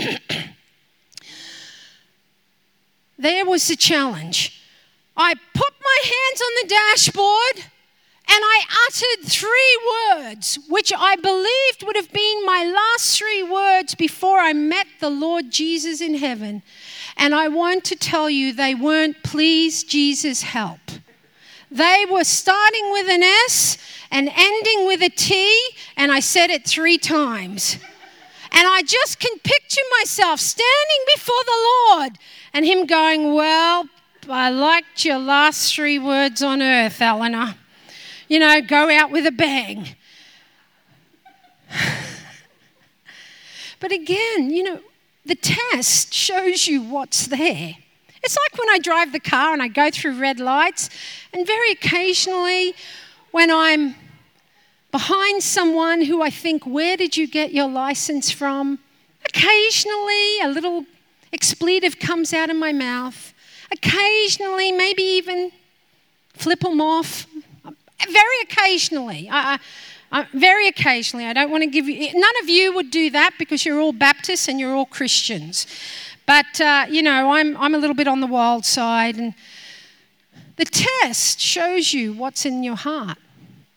there 3.19 3.45
was 3.45 3.69
the 3.69 3.77
challenge. 3.77 4.63
I 5.15 5.35
put 5.35 5.75
my 5.83 6.01
hands 6.05 6.41
on 6.41 6.51
the 6.63 6.69
dashboard 6.69 7.72
and 8.35 8.43
I 8.43 8.61
uttered 8.89 9.29
three 9.29 9.79
words, 10.17 10.59
which 10.67 10.91
I 10.97 11.17
believed 11.17 11.83
would 11.83 11.97
have 11.97 12.11
been 12.13 12.47
my 12.47 12.65
last 12.65 13.19
three 13.19 13.43
words 13.43 13.95
before 13.95 14.39
I 14.39 14.55
met 14.55 14.87
the 15.01 15.11
Lord 15.11 15.51
Jesus 15.51 16.01
in 16.01 16.15
heaven. 16.15 16.63
And 17.19 17.35
I 17.35 17.49
want 17.49 17.85
to 17.85 17.95
tell 17.95 18.31
you, 18.31 18.55
they 18.55 18.75
weren't, 18.75 19.23
please, 19.23 19.85
Jesus, 19.85 20.41
help. 20.41 20.81
They 21.71 22.07
were 22.11 22.25
starting 22.25 22.91
with 22.93 23.07
an 23.11 23.23
S 23.23 23.77
and 24.11 24.31
ending 24.35 24.87
with 24.87 25.03
a 25.03 25.11
T, 25.11 25.71
and 25.99 26.11
I 26.11 26.21
said 26.21 26.49
it 26.49 26.65
three 26.65 26.97
times. 26.97 27.77
And 28.51 28.67
I 28.67 28.81
just 28.81 29.21
can 29.21 29.39
picture 29.41 29.83
myself 30.01 30.41
standing 30.41 31.05
before 31.15 31.45
the 31.45 31.71
Lord 31.91 32.19
and 32.55 32.65
Him 32.65 32.87
going, 32.87 33.35
Well, 33.35 33.91
I 34.27 34.49
liked 34.49 35.05
your 35.05 35.19
last 35.19 35.75
three 35.75 35.99
words 35.99 36.43
on 36.43 36.63
earth, 36.63 37.03
Elena 37.03 37.59
you 38.33 38.39
know, 38.39 38.63
go 38.63 38.89
out 38.89 39.11
with 39.11 39.27
a 39.27 39.31
bang. 39.31 39.89
but 43.79 43.93
again, 43.93 44.49
you 44.49 44.63
know, 44.63 44.81
the 45.27 45.35
test 45.35 46.15
shows 46.15 46.67
you 46.67 46.81
what's 46.81 47.27
there. 47.27 47.75
It's 48.23 48.39
like 48.39 48.59
when 48.59 48.71
I 48.71 48.79
drive 48.79 49.13
the 49.13 49.21
car 49.21 49.53
and 49.53 49.63
I 49.63 49.69
go 49.69 49.91
through 49.91 50.19
red 50.19 50.41
lights, 50.41 50.89
and 51.35 51.47
very 51.47 51.73
occasionally 51.73 52.75
when 53.33 53.51
I'm 53.51 53.97
behind 54.93 55.43
someone 55.43 56.01
who 56.01 56.23
I 56.23 56.31
think, 56.31 56.65
where 56.65 56.97
did 56.97 57.19
you 57.19 57.27
get 57.27 57.53
your 57.53 57.69
license 57.69 58.31
from? 58.31 58.79
Occasionally, 59.27 60.41
a 60.41 60.49
little 60.49 60.87
expletive 61.35 61.99
comes 61.99 62.33
out 62.33 62.49
of 62.49 62.57
my 62.57 62.73
mouth. 62.73 63.35
Occasionally, 63.71 64.73
maybe 64.73 65.03
even 65.03 65.53
flip 66.33 66.61
them 66.61 66.81
off. 66.81 67.27
Very 68.11 68.41
occasionally. 68.43 69.29
I, 69.31 69.59
I, 70.11 70.27
very 70.35 70.69
occasionally. 70.69 71.27
I 71.27 71.33
don't 71.33 71.51
want 71.51 71.63
to 71.63 71.71
give 71.71 71.89
you, 71.89 72.13
none 72.13 72.35
of 72.43 72.49
you 72.49 72.75
would 72.75 72.91
do 72.91 73.11
that 73.11 73.35
because 73.39 73.65
you're 73.65 73.81
all 73.81 73.93
Baptists 73.93 74.49
and 74.49 74.61
you're 74.61 74.75
all 74.75 74.87
Christians. 74.87 75.67
But, 76.27 76.61
uh, 76.61 76.87
you 76.89 77.03
know, 77.03 77.33
I'm, 77.33 77.57
I'm 77.57 77.75
a 77.75 77.79
little 77.79 77.97
bit 77.97 78.09
on 78.09 78.21
the 78.21 78.27
wild 78.27 78.65
side. 78.65 79.17
And 79.17 79.35
the 80.57 80.65
test 80.65 81.41
shows 81.41 81.93
you 81.93 82.13
what's 82.13 82.47
in 82.47 82.63
your 82.63 82.77
heart, 82.77 83.19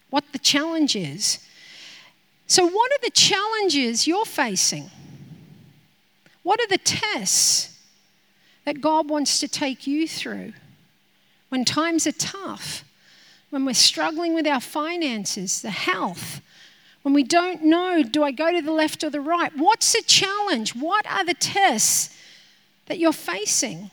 what 0.09 0.23
the 0.31 0.39
challenge 0.39 0.95
is. 0.95 1.39
So, 2.47 2.67
what 2.67 2.91
are 2.91 3.01
the 3.01 3.11
challenges 3.11 4.05
you're 4.05 4.25
facing? 4.25 4.91
What 6.43 6.59
are 6.59 6.67
the 6.67 6.77
tests 6.77 7.75
that 8.65 8.81
God 8.81 9.09
wants 9.09 9.39
to 9.39 9.47
take 9.47 9.87
you 9.87 10.07
through 10.07 10.53
when 11.49 11.65
times 11.65 12.05
are 12.05 12.11
tough, 12.11 12.83
when 13.49 13.65
we're 13.65 13.73
struggling 13.73 14.33
with 14.33 14.47
our 14.47 14.59
finances, 14.59 15.61
the 15.61 15.71
health, 15.71 16.41
when 17.03 17.13
we 17.13 17.23
don't 17.23 17.63
know, 17.63 18.01
do 18.01 18.23
I 18.23 18.31
go 18.31 18.51
to 18.51 18.61
the 18.61 18.71
left 18.71 19.03
or 19.03 19.11
the 19.11 19.21
right? 19.21 19.55
What's 19.55 19.93
the 19.93 20.01
challenge? 20.01 20.75
What 20.75 21.05
are 21.05 21.23
the 21.23 21.35
tests 21.35 22.17
that 22.87 22.97
you're 22.97 23.13
facing? 23.13 23.91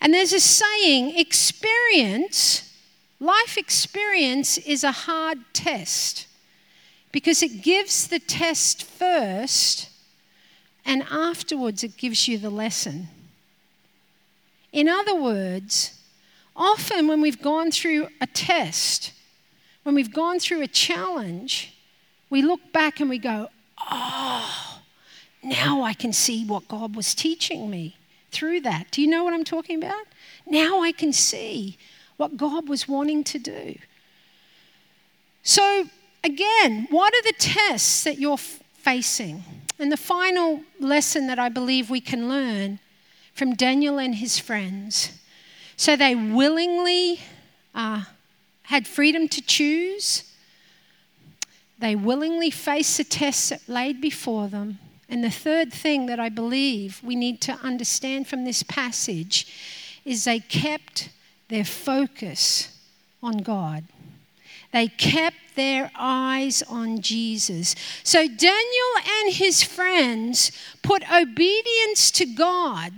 And 0.00 0.12
there's 0.12 0.32
a 0.32 0.40
saying 0.40 1.16
experience, 1.16 2.76
life 3.20 3.56
experience 3.56 4.58
is 4.58 4.82
a 4.82 4.90
hard 4.90 5.38
test 5.52 6.26
because 7.12 7.44
it 7.44 7.62
gives 7.62 8.08
the 8.08 8.18
test 8.18 8.82
first 8.82 9.88
and 10.84 11.04
afterwards 11.10 11.84
it 11.84 11.96
gives 11.96 12.26
you 12.26 12.38
the 12.38 12.50
lesson. 12.50 13.06
In 14.72 14.88
other 14.88 15.14
words, 15.14 16.01
often 16.56 17.08
when 17.08 17.20
we've 17.20 17.40
gone 17.40 17.70
through 17.70 18.08
a 18.20 18.26
test, 18.26 19.12
when 19.82 19.94
we've 19.94 20.12
gone 20.12 20.38
through 20.38 20.62
a 20.62 20.68
challenge, 20.68 21.74
we 22.30 22.42
look 22.42 22.72
back 22.72 23.00
and 23.00 23.10
we 23.10 23.18
go, 23.18 23.48
oh, 23.90 24.80
now 25.42 25.82
I 25.82 25.92
can 25.92 26.12
see 26.12 26.44
what 26.44 26.68
God 26.68 26.94
was 26.94 27.14
teaching 27.14 27.68
me 27.68 27.96
through 28.30 28.60
that. 28.62 28.90
Do 28.90 29.02
you 29.02 29.08
know 29.08 29.24
what 29.24 29.34
I'm 29.34 29.44
talking 29.44 29.82
about? 29.82 30.06
Now 30.46 30.80
I 30.80 30.92
can 30.92 31.12
see 31.12 31.76
what 32.16 32.36
God 32.36 32.68
was 32.68 32.88
wanting 32.88 33.24
to 33.24 33.38
do. 33.38 33.76
So, 35.42 35.86
again, 36.22 36.86
what 36.90 37.12
are 37.14 37.22
the 37.22 37.34
tests 37.38 38.04
that 38.04 38.18
you're 38.18 38.38
facing? 38.38 39.42
And 39.78 39.90
the 39.90 39.96
final 39.96 40.62
lesson 40.78 41.26
that 41.26 41.38
I 41.38 41.48
believe 41.48 41.90
we 41.90 42.00
can 42.00 42.28
learn 42.28 42.78
from 43.34 43.54
Daniel 43.54 43.98
and 43.98 44.14
his 44.14 44.38
friends. 44.38 45.18
So 45.76 45.96
they 45.96 46.14
willingly 46.14 47.20
uh, 47.74 48.04
had 48.64 48.86
freedom 48.86 49.28
to 49.28 49.40
choose, 49.40 50.24
they 51.78 51.96
willingly 51.96 52.50
faced 52.50 52.96
the 52.96 53.04
tests 53.04 53.48
that 53.48 53.68
laid 53.68 54.00
before 54.00 54.48
them. 54.48 54.78
And 55.08 55.22
the 55.22 55.30
third 55.30 55.72
thing 55.72 56.06
that 56.06 56.20
I 56.20 56.28
believe 56.28 57.00
we 57.02 57.16
need 57.16 57.40
to 57.42 57.52
understand 57.54 58.28
from 58.28 58.44
this 58.44 58.62
passage 58.62 59.46
is 60.04 60.24
they 60.24 60.40
kept 60.40 61.10
their 61.48 61.64
focus 61.64 62.78
on 63.22 63.38
God. 63.38 63.84
They 64.72 64.88
kept 64.88 65.36
their 65.54 65.90
eyes 65.94 66.62
on 66.62 67.02
Jesus. 67.02 67.74
So 68.02 68.26
Daniel 68.26 68.92
and 69.20 69.34
his 69.34 69.62
friends 69.62 70.50
put 70.82 71.02
obedience 71.12 72.10
to 72.12 72.24
God 72.24 72.92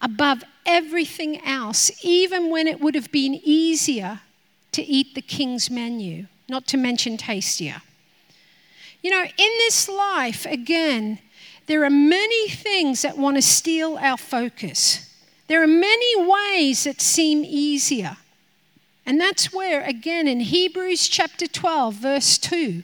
above 0.00 0.44
everything 0.66 1.44
else, 1.44 1.90
even 2.04 2.50
when 2.50 2.66
it 2.66 2.80
would 2.80 2.94
have 2.94 3.12
been 3.12 3.40
easier 3.42 4.20
to 4.72 4.82
eat 4.82 5.14
the 5.14 5.22
king's 5.22 5.70
menu, 5.70 6.26
not 6.48 6.66
to 6.68 6.76
mention 6.76 7.16
tastier. 7.16 7.82
You 9.02 9.10
know, 9.10 9.22
in 9.22 9.50
this 9.58 9.88
life, 9.88 10.46
again, 10.46 11.18
there 11.66 11.84
are 11.84 11.90
many 11.90 12.48
things 12.48 13.02
that 13.02 13.16
want 13.16 13.36
to 13.36 13.42
steal 13.42 13.96
our 13.98 14.16
focus. 14.16 15.10
There 15.46 15.62
are 15.62 15.66
many 15.66 16.26
ways 16.26 16.84
that 16.84 17.00
seem 17.00 17.44
easier. 17.44 18.16
And 19.06 19.20
that's 19.20 19.52
where, 19.52 19.82
again, 19.84 20.26
in 20.26 20.40
Hebrews 20.40 21.08
chapter 21.08 21.46
12, 21.46 21.94
verse 21.94 22.38
2, 22.38 22.82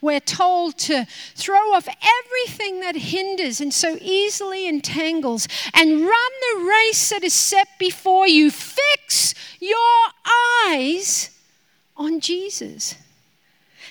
we're 0.00 0.20
told 0.20 0.78
to 0.78 1.06
throw 1.34 1.72
off 1.72 1.88
everything 1.88 2.80
that 2.80 2.96
hinders 2.96 3.60
and 3.60 3.72
so 3.72 3.96
easily 4.00 4.66
entangles 4.66 5.48
and 5.74 6.00
run 6.00 6.32
the 6.54 6.64
race 6.64 7.10
that 7.10 7.24
is 7.24 7.34
set 7.34 7.68
before 7.78 8.26
you. 8.26 8.50
Fix 8.50 9.34
your 9.60 9.78
eyes 10.66 11.30
on 11.96 12.20
Jesus, 12.20 12.94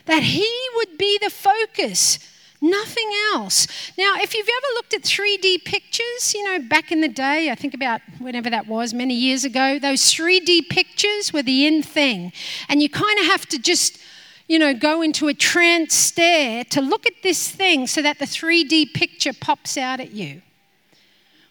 that 0.05 0.23
He 0.23 0.51
would 0.75 0.97
be 0.97 1.17
the 1.21 1.29
focus 1.29 2.19
Nothing 2.61 3.11
else. 3.33 3.67
Now, 3.97 4.15
if 4.19 4.33
you've 4.33 4.47
ever 4.47 4.73
looked 4.73 4.93
at 4.93 5.03
3D 5.03 5.65
pictures, 5.65 6.33
you 6.33 6.43
know, 6.43 6.59
back 6.67 6.91
in 6.91 7.01
the 7.01 7.07
day, 7.07 7.51
I 7.51 7.55
think 7.55 7.73
about 7.73 8.01
whenever 8.17 8.49
that 8.49 8.65
was, 8.65 8.93
many 8.93 9.13
years 9.13 9.43
ago, 9.43 9.77
those 9.77 10.01
3D 10.01 10.69
pictures 10.69 11.31
were 11.31 11.43
the 11.43 11.67
in 11.67 11.83
thing. 11.83 12.31
And 12.69 12.81
you 12.81 12.89
kind 12.89 13.19
of 13.19 13.25
have 13.25 13.45
to 13.47 13.59
just, 13.59 13.99
you 14.47 14.60
know, 14.60 14.73
go 14.73 15.01
into 15.01 15.27
a 15.27 15.34
trance 15.34 15.93
stare 15.93 16.63
to 16.65 16.81
look 16.81 17.05
at 17.05 17.13
this 17.23 17.49
thing 17.49 17.88
so 17.88 18.01
that 18.01 18.19
the 18.19 18.25
3D 18.25 18.93
picture 18.93 19.34
pops 19.34 19.77
out 19.77 19.99
at 19.99 20.12
you. 20.12 20.41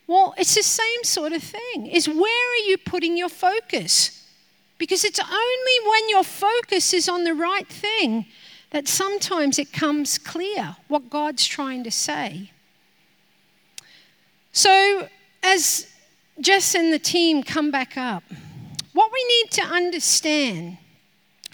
Well, 0.07 0.35
it's 0.37 0.55
the 0.55 0.63
same 0.63 1.03
sort 1.03 1.33
of 1.33 1.43
thing. 1.43 1.87
Is 1.87 2.09
where 2.09 2.53
are 2.53 2.69
you 2.69 2.77
putting 2.79 3.17
your 3.17 3.29
focus? 3.29 4.27
Because 4.79 5.05
it's 5.05 5.19
only 5.21 5.91
when 5.91 6.09
your 6.09 6.25
focus 6.25 6.93
is 6.93 7.09
on 7.09 7.25
the 7.25 7.35
right 7.35 7.67
thing 7.67 8.27
that 8.71 8.87
sometimes 8.87 9.59
it 9.59 9.73
comes 9.73 10.19
clear 10.19 10.77
what 10.89 11.09
God's 11.09 11.47
trying 11.47 11.85
to 11.85 11.91
say. 11.91 12.51
So, 14.53 15.09
as 15.43 15.89
Jess 16.41 16.75
and 16.75 16.93
the 16.93 16.99
team 16.99 17.43
come 17.43 17.71
back 17.71 17.97
up, 17.97 18.25
what 18.93 19.11
we 19.13 19.25
need 19.25 19.51
to 19.53 19.63
understand 19.63 20.79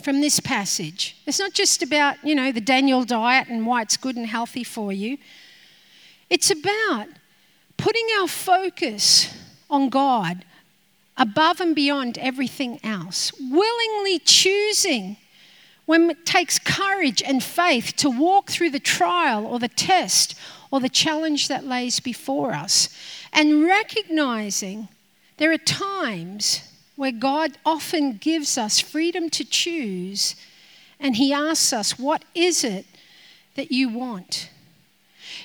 from 0.01 0.21
this 0.21 0.41
passage, 0.41 1.17
it's 1.27 1.39
not 1.39 1.53
just 1.53 1.83
about, 1.83 2.17
you 2.25 2.35
know, 2.35 2.53
the 2.53 2.61
Daniel 2.61 3.05
diet 3.05 3.49
and 3.49 3.67
why 3.67 3.83
it's 3.83 3.97
good 3.97 4.17
and 4.17 4.27
healthy 4.27 4.65
for 4.65 4.93
you. 4.93 5.19
It's 6.29 6.51
about 6.51 7.09
putting 7.77 8.07
our 8.21 8.29
focus 8.29 9.35
on 9.69 9.89
God 9.89 10.45
above 11.17 11.61
and 11.61 11.75
beyond 11.75 12.19
everything 12.19 12.81
else, 12.83 13.33
willingly 13.41 14.19
choosing 14.19 15.17
when 15.87 16.11
it 16.11 16.25
takes 16.25 16.59
courage 16.59 17.23
and 17.23 17.43
faith 17.43 17.95
to 17.97 18.09
walk 18.09 18.51
through 18.51 18.71
the 18.71 18.81
trial 18.81 19.45
or 19.45 19.59
the 19.59 19.69
test 19.69 20.35
or 20.71 20.81
the 20.81 20.89
challenge 20.89 21.49
that 21.49 21.65
lays 21.65 22.01
before 22.01 22.53
us, 22.53 22.89
and 23.33 23.65
recognizing 23.65 24.89
there 25.37 25.53
are 25.53 25.59
times 25.59 26.63
where 27.01 27.13
God 27.13 27.57
often 27.65 28.19
gives 28.19 28.59
us 28.59 28.79
freedom 28.79 29.31
to 29.31 29.43
choose, 29.43 30.37
and 31.01 31.17
He 31.17 31.33
asks 31.33 31.73
us, 31.73 31.99
What 31.99 32.23
is 32.35 32.63
it 32.63 32.85
that 33.55 33.73
you 33.73 33.89
want? 33.89 34.51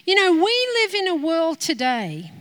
You 0.05 0.15
know, 0.15 0.33
we 0.33 0.67
live 0.81 0.93
in 0.93 1.07
a 1.07 1.15
world 1.15 1.61
today 1.61 2.33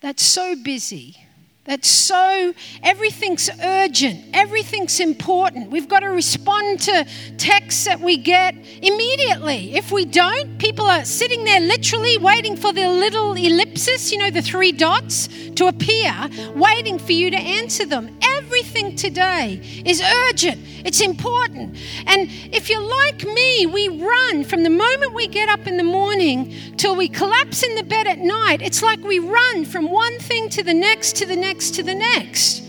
that's 0.00 0.22
so 0.22 0.54
busy 0.54 1.26
that's 1.64 1.88
so, 1.88 2.52
everything's 2.82 3.48
urgent, 3.62 4.24
everything's 4.34 4.98
important. 4.98 5.70
We've 5.70 5.88
got 5.88 6.00
to 6.00 6.08
respond 6.08 6.80
to 6.80 7.06
texts 7.38 7.84
that 7.84 8.00
we 8.00 8.16
get 8.16 8.56
immediately. 8.82 9.76
If 9.76 9.92
we 9.92 10.04
don't, 10.04 10.58
people 10.58 10.84
are 10.86 11.04
sitting 11.04 11.44
there 11.44 11.60
literally 11.60 12.18
waiting 12.18 12.56
for 12.56 12.72
the 12.72 12.88
little 12.88 13.34
ellipsis, 13.34 14.10
you 14.10 14.18
know, 14.18 14.30
the 14.30 14.42
three 14.42 14.72
dots 14.72 15.28
to 15.54 15.68
appear, 15.68 16.12
waiting 16.56 16.98
for 16.98 17.12
you 17.12 17.30
to 17.30 17.38
answer 17.38 17.86
them. 17.86 18.18
Everything 18.38 18.96
today 18.96 19.60
is 19.86 20.02
urgent, 20.02 20.60
it's 20.84 21.00
important. 21.00 21.76
And 22.06 22.28
if 22.52 22.70
you're 22.70 22.82
like 22.82 23.22
me, 23.22 23.66
we 23.66 23.88
run 23.88 24.42
from 24.42 24.64
the 24.64 24.70
moment 24.70 25.14
we 25.14 25.28
get 25.28 25.48
up 25.48 25.68
in 25.68 25.76
the 25.76 25.84
morning 25.84 26.52
till 26.76 26.96
we 26.96 27.08
collapse 27.08 27.62
in 27.62 27.76
the 27.76 27.84
bed 27.84 28.08
at 28.08 28.18
night. 28.18 28.62
It's 28.62 28.82
like 28.82 29.00
we 29.04 29.20
run 29.20 29.64
from 29.64 29.92
one 29.92 30.18
thing 30.18 30.48
to 30.48 30.64
the 30.64 30.74
next 30.74 31.14
to 31.16 31.26
the 31.26 31.36
next 31.36 31.51
next 31.52 31.74
to 31.74 31.82
the 31.82 31.94
next. 31.94 32.62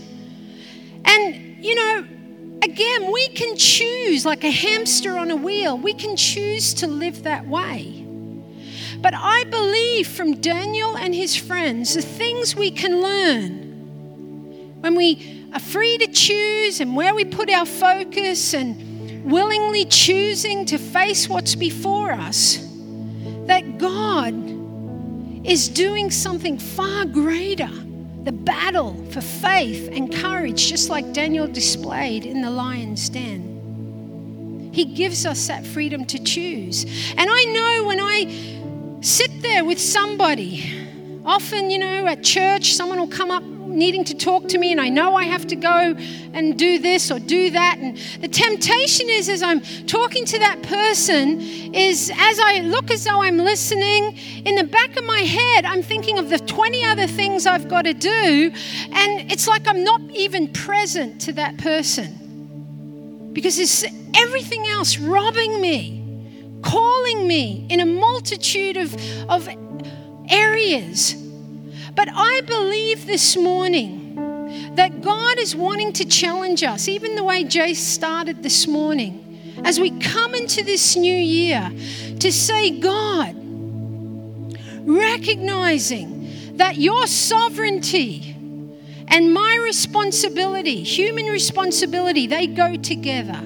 And, 1.06 1.64
you 1.64 1.74
know, 1.74 2.06
again, 2.62 3.10
we 3.10 3.28
can 3.28 3.56
choose, 3.56 4.26
like 4.26 4.44
a 4.44 4.50
hamster 4.50 5.16
on 5.16 5.30
a 5.30 5.36
wheel, 5.36 5.78
we 5.78 5.94
can 5.94 6.18
choose 6.18 6.74
to 6.74 6.86
live 6.86 7.22
that 7.22 7.46
way. 7.46 8.04
But 9.00 9.14
I 9.16 9.44
believe 9.44 10.06
from 10.06 10.34
Daniel 10.34 10.98
and 10.98 11.14
his 11.14 11.34
friends, 11.34 11.94
the 11.94 12.02
things 12.02 12.54
we 12.54 12.70
can 12.70 13.00
learn 13.00 14.82
when 14.82 14.96
we 14.96 15.46
are 15.54 15.60
free 15.60 15.96
to 15.96 16.08
choose 16.08 16.80
and 16.80 16.94
where 16.94 17.14
we 17.14 17.24
put 17.24 17.48
our 17.48 17.64
focus 17.64 18.52
and 18.52 19.24
willingly 19.24 19.86
choosing 19.86 20.66
to 20.66 20.76
face 20.76 21.26
what's 21.26 21.54
before 21.54 22.12
us, 22.12 22.58
that 23.46 23.78
God 23.78 24.34
is 25.46 25.70
doing 25.70 26.10
something 26.10 26.58
far 26.58 27.06
greater 27.06 27.70
the 28.24 28.32
battle 28.32 28.94
for 29.10 29.20
faith 29.20 29.88
and 29.92 30.12
courage, 30.12 30.68
just 30.68 30.88
like 30.88 31.12
Daniel 31.12 31.46
displayed 31.46 32.24
in 32.24 32.40
the 32.40 32.50
lion's 32.50 33.08
den. 33.10 34.70
He 34.72 34.86
gives 34.86 35.24
us 35.26 35.46
that 35.46 35.64
freedom 35.64 36.04
to 36.06 36.18
choose. 36.18 36.84
And 37.16 37.30
I 37.30 37.44
know 37.44 37.84
when 37.86 38.00
I 38.00 38.98
sit 39.02 39.42
there 39.42 39.64
with 39.64 39.78
somebody, 39.78 40.64
often, 41.24 41.70
you 41.70 41.78
know, 41.78 42.06
at 42.06 42.24
church, 42.24 42.72
someone 42.72 42.98
will 42.98 43.06
come 43.08 43.30
up 43.30 43.44
needing 43.74 44.04
to 44.04 44.14
talk 44.14 44.48
to 44.48 44.58
me 44.58 44.72
and 44.72 44.80
I 44.80 44.88
know 44.88 45.16
I 45.16 45.24
have 45.24 45.46
to 45.48 45.56
go 45.56 45.94
and 46.32 46.58
do 46.58 46.78
this 46.78 47.10
or 47.10 47.18
do 47.18 47.50
that. 47.50 47.78
And 47.78 47.96
the 48.20 48.28
temptation 48.28 49.08
is, 49.08 49.28
as 49.28 49.42
I'm 49.42 49.60
talking 49.86 50.24
to 50.26 50.38
that 50.38 50.62
person, 50.62 51.40
is 51.74 52.10
as 52.16 52.38
I 52.40 52.60
look 52.60 52.90
as 52.90 53.04
though 53.04 53.22
I'm 53.22 53.38
listening, 53.38 54.16
in 54.44 54.54
the 54.54 54.64
back 54.64 54.96
of 54.96 55.04
my 55.04 55.20
head, 55.20 55.64
I'm 55.64 55.82
thinking 55.82 56.18
of 56.18 56.30
the 56.30 56.38
20 56.38 56.84
other 56.84 57.06
things 57.06 57.46
I've 57.46 57.68
got 57.68 57.82
to 57.82 57.94
do. 57.94 58.52
And 58.92 59.30
it's 59.32 59.46
like 59.46 59.66
I'm 59.66 59.84
not 59.84 60.00
even 60.10 60.52
present 60.52 61.20
to 61.22 61.32
that 61.34 61.58
person 61.58 62.20
because 63.32 63.56
there's 63.56 63.84
everything 64.14 64.66
else 64.66 64.98
robbing 64.98 65.60
me 65.60 66.00
calling 66.64 67.26
me 67.26 67.66
in 67.68 67.80
a 67.80 67.86
multitude 67.86 68.76
of, 68.76 68.94
of 69.28 69.48
areas. 70.28 71.14
But 71.94 72.08
I 72.12 72.40
believe 72.42 73.06
this 73.06 73.36
morning 73.36 74.74
that 74.74 75.00
God 75.00 75.38
is 75.38 75.54
wanting 75.54 75.92
to 75.94 76.04
challenge 76.04 76.62
us, 76.62 76.88
even 76.88 77.14
the 77.14 77.24
way 77.24 77.44
Jace 77.44 77.76
started 77.76 78.42
this 78.42 78.66
morning, 78.66 79.60
as 79.64 79.78
we 79.78 79.90
come 80.00 80.34
into 80.34 80.64
this 80.64 80.96
new 80.96 81.14
year, 81.14 81.72
to 82.18 82.32
say, 82.32 82.70
God, 82.80 83.36
recognizing 84.86 86.56
that 86.56 86.76
your 86.76 87.06
sovereignty 87.06 88.32
and 89.08 89.32
my 89.32 89.60
responsibility, 89.62 90.82
human 90.82 91.26
responsibility, 91.26 92.26
they 92.26 92.46
go 92.46 92.76
together. 92.76 93.40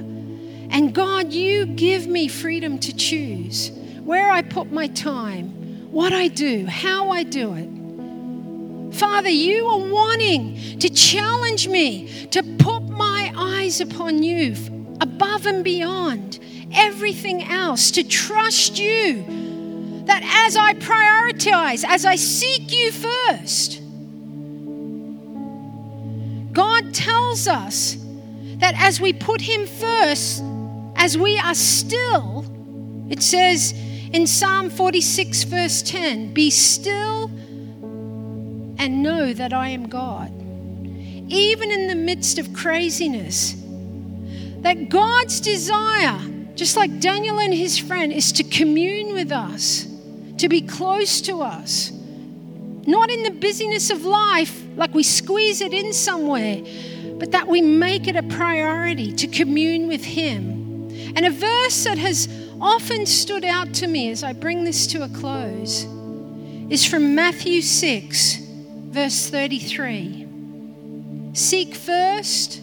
And 0.70 0.94
God, 0.94 1.32
you 1.32 1.66
give 1.66 2.06
me 2.06 2.28
freedom 2.28 2.78
to 2.80 2.94
choose 2.94 3.70
where 4.04 4.30
I 4.30 4.42
put 4.42 4.72
my 4.72 4.87
time, 4.88 5.90
what 5.90 6.12
I 6.12 6.28
do, 6.28 6.66
how 6.66 7.11
I 7.11 7.22
do 7.22 7.54
it. 7.54 7.77
Father, 8.92 9.29
you 9.29 9.66
are 9.66 9.90
wanting 9.90 10.79
to 10.79 10.88
challenge 10.88 11.68
me 11.68 12.27
to 12.31 12.42
put 12.59 12.81
my 12.81 13.33
eyes 13.37 13.81
upon 13.81 14.22
you 14.22 14.55
above 15.01 15.46
and 15.46 15.62
beyond 15.62 16.38
everything 16.74 17.44
else, 17.44 17.90
to 17.92 18.05
trust 18.05 18.79
you. 18.79 19.24
That 20.07 20.22
as 20.46 20.57
I 20.57 20.74
prioritize, 20.74 21.85
as 21.87 22.05
I 22.07 22.16
seek 22.16 22.72
you 22.72 22.90
first, 22.92 23.83
God 26.53 26.94
tells 26.94 27.46
us 27.46 27.96
that 28.57 28.74
as 28.79 29.01
we 29.01 29.12
put 29.12 29.40
Him 29.40 29.66
first, 29.66 30.42
as 30.96 31.18
we 31.18 31.38
are 31.38 31.55
still, 31.55 32.44
it 33.11 33.22
says 33.22 33.74
in 34.12 34.27
Psalm 34.27 34.70
46, 34.70 35.44
verse 35.44 35.83
10, 35.83 36.33
be 36.33 36.51
still 36.51 37.31
and 38.78 39.02
know 39.02 39.32
that 39.32 39.52
I 39.52 39.70
am 39.70 39.88
God. 39.88 40.32
Even 41.30 41.70
in 41.70 41.88
the 41.88 41.94
midst 41.94 42.38
of 42.38 42.54
craziness, 42.54 43.54
that 44.60 44.88
God's 44.88 45.40
desire, 45.40 46.18
just 46.54 46.76
like 46.76 47.00
Daniel 47.00 47.38
and 47.38 47.52
his 47.52 47.78
friend, 47.78 48.12
is 48.12 48.32
to 48.32 48.44
commune 48.44 49.12
with 49.12 49.30
us, 49.30 49.86
to 50.38 50.48
be 50.48 50.62
close 50.62 51.20
to 51.22 51.42
us. 51.42 51.90
Not 51.90 53.10
in 53.10 53.22
the 53.22 53.30
busyness 53.30 53.90
of 53.90 54.04
life, 54.04 54.64
like 54.76 54.94
we 54.94 55.02
squeeze 55.02 55.60
it 55.60 55.74
in 55.74 55.92
somewhere, 55.92 56.62
but 57.18 57.32
that 57.32 57.46
we 57.46 57.60
make 57.60 58.08
it 58.08 58.16
a 58.16 58.22
priority 58.22 59.12
to 59.12 59.26
commune 59.26 59.88
with 59.88 60.04
Him. 60.04 60.88
And 61.14 61.26
a 61.26 61.30
verse 61.30 61.84
that 61.84 61.98
has 61.98 62.28
often 62.60 63.06
stood 63.06 63.44
out 63.44 63.74
to 63.74 63.86
me 63.86 64.10
as 64.10 64.24
I 64.24 64.32
bring 64.32 64.64
this 64.64 64.86
to 64.88 65.02
a 65.02 65.08
close 65.08 65.84
is 66.70 66.84
from 66.84 67.14
Matthew 67.14 67.62
6, 67.62 68.38
verse 68.98 69.30
33. 69.30 70.26
Seek 71.32 71.76
first 71.76 72.61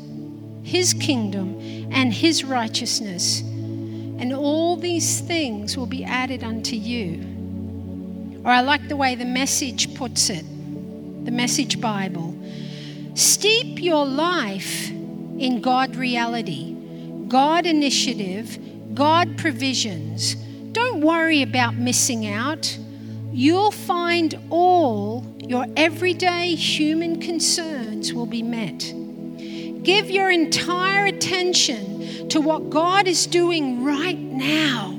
his 0.64 0.94
kingdom 0.94 1.58
and 1.94 2.14
his 2.14 2.44
righteousness, 2.44 3.40
and 3.40 4.34
all 4.34 4.76
these 4.76 5.22
things 5.22 5.78
will 5.78 5.86
be 5.86 6.04
added 6.04 6.44
unto 6.44 6.76
you. 6.76 8.42
Or 8.44 8.52
I 8.52 8.60
like 8.60 8.90
the 8.90 8.98
way 8.98 9.16
the 9.16 9.24
message 9.24 9.96
puts 9.96 10.30
it, 10.30 10.44
the 11.24 11.32
message 11.32 11.80
Bible. 11.80 12.38
Steep 13.14 13.82
your 13.82 14.06
life 14.06 14.90
in 14.90 15.62
God 15.62 15.96
reality, 15.96 16.76
God 17.30 17.66
initiative, 17.66 18.60
God 18.94 19.38
provisions. 19.38 20.36
Don't 20.74 21.00
worry 21.00 21.44
about 21.44 21.76
missing 21.76 22.28
out. 22.28 22.78
You'll 23.32 23.72
find 23.72 24.36
all 24.50 25.35
your 25.48 25.66
everyday 25.78 26.56
human 26.56 27.22
concerns 27.22 28.14
will 28.14 28.26
be 28.26 28.42
met. 28.42 28.80
Give 29.84 30.10
your 30.10 30.32
entire 30.32 31.06
attention 31.06 32.28
to 32.30 32.42
what 32.42 32.72
God 32.72 33.08
is 33.08 33.28
doing 33.28 33.84
right 33.84 34.20
now. 34.20 34.90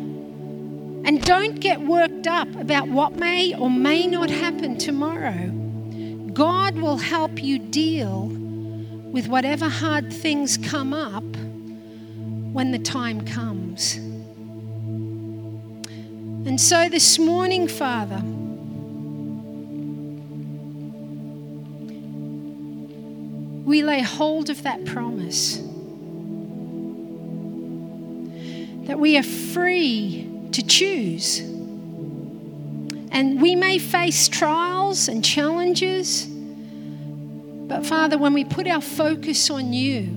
And 1.04 1.22
don't 1.22 1.60
get 1.60 1.80
worked 1.80 2.26
up 2.26 2.48
about 2.56 2.88
what 2.88 3.16
may 3.16 3.54
or 3.56 3.70
may 3.70 4.06
not 4.06 4.30
happen 4.30 4.78
tomorrow. 4.78 5.48
God 6.32 6.76
will 6.76 6.98
help 6.98 7.42
you 7.42 7.58
deal 7.58 8.26
with 8.26 9.26
whatever 9.26 9.68
hard 9.68 10.12
things 10.12 10.56
come 10.56 10.92
up 10.92 11.24
when 12.52 12.70
the 12.70 12.78
time 12.78 13.24
comes. 13.26 13.96
And 16.46 16.60
so 16.60 16.88
this 16.88 17.18
morning, 17.18 17.66
Father, 17.66 18.22
we 23.76 23.82
lay 23.82 24.00
hold 24.00 24.48
of 24.48 24.62
that 24.62 24.82
promise 24.86 25.58
that 28.86 28.98
we 28.98 29.18
are 29.18 29.22
free 29.22 30.26
to 30.52 30.66
choose. 30.66 31.40
And 33.10 33.42
we 33.42 33.54
may 33.54 33.78
face 33.78 34.28
trials 34.28 35.08
and 35.08 35.22
challenges, 35.22 36.24
but 36.24 37.84
Father, 37.84 38.16
when 38.16 38.32
we 38.32 38.46
put 38.46 38.66
our 38.66 38.80
focus 38.80 39.50
on 39.50 39.74
you, 39.74 40.08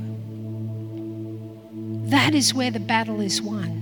that 2.12 2.34
is 2.34 2.54
where 2.54 2.72
the 2.72 2.80
battle 2.80 3.20
is 3.20 3.42
won. 3.42 3.76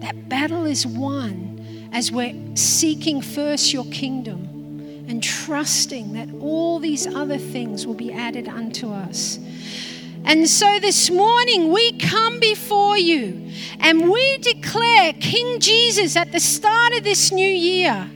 That 0.00 0.28
battle 0.28 0.66
is 0.66 0.84
won 0.84 1.88
as 1.92 2.10
we're 2.10 2.34
seeking 2.56 3.22
first 3.22 3.72
your 3.72 3.84
kingdom 3.84 4.49
and 5.10 5.24
trusting 5.24 6.12
that 6.12 6.28
all 6.40 6.78
these 6.78 7.04
other 7.04 7.36
things 7.36 7.84
will 7.84 7.94
be 7.94 8.12
added 8.12 8.46
unto 8.46 8.92
us. 8.92 9.40
And 10.24 10.48
so 10.48 10.78
this 10.78 11.10
morning 11.10 11.72
we 11.72 11.98
come 11.98 12.38
before 12.38 12.96
you 12.96 13.50
and 13.80 14.08
we 14.08 14.38
declare 14.38 15.12
King 15.14 15.58
Jesus 15.58 16.14
at 16.14 16.30
the 16.30 16.38
start 16.38 16.92
of 16.92 17.02
this 17.02 17.32
new 17.32 17.48
year. 17.48 18.08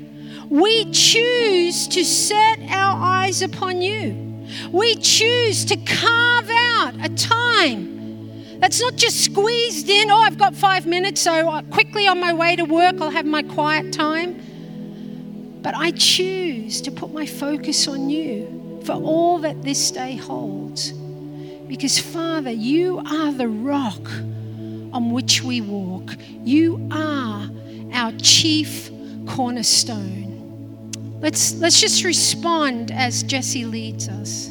We 0.49 0.89
choose 0.93 1.89
to 1.89 2.05
set 2.05 2.61
our 2.69 3.03
eyes 3.03 3.43
upon 3.43 3.83
you. 3.83 4.47
We 4.71 4.95
choose 4.95 5.65
to 5.65 5.77
carve 5.77 6.49
out 6.49 6.95
a 7.03 7.09
time 7.09 8.61
that's 8.61 8.81
not 8.81 8.95
just 8.95 9.25
squeezed 9.25 9.89
in. 9.91 10.13
Oh, 10.13 10.19
I've 10.21 10.39
got 10.39 10.55
five 10.55 10.87
minutes, 10.87 11.23
so 11.23 11.49
uh, 11.49 11.63
quickly 11.63 12.07
on 12.07 12.21
my 12.21 12.33
way 12.33 12.55
to 12.55 12.63
work, 12.63 13.01
I'll 13.01 13.11
have 13.11 13.27
my 13.27 13.43
quiet 13.43 13.93
time. 13.93 15.61
But 15.61 15.75
I 15.75 15.93
choose 16.65 16.81
to 16.81 16.91
put 16.91 17.13
my 17.13 17.27
focus 17.27 17.87
on 17.89 18.09
you 18.09 18.81
for 18.85 18.93
all 18.93 19.39
that 19.39 19.63
this 19.63 19.91
day 19.91 20.17
holds. 20.17 20.93
Because, 21.69 21.99
Father, 21.99 22.51
you 22.51 22.99
are 23.07 23.33
the 23.33 23.49
rock 23.49 24.07
on 24.93 25.11
which 25.11 25.43
we 25.43 25.61
walk. 25.61 26.17
You 26.43 26.89
are 26.91 27.49
our 27.93 28.13
chief 28.13 28.91
cornerstone. 29.27 30.23
Let's, 31.21 31.55
let's 31.55 31.81
just 31.81 32.05
respond 32.05 32.91
as 32.91 33.23
Jesse 33.23 33.65
leads 33.65 34.09
us. 34.09 34.51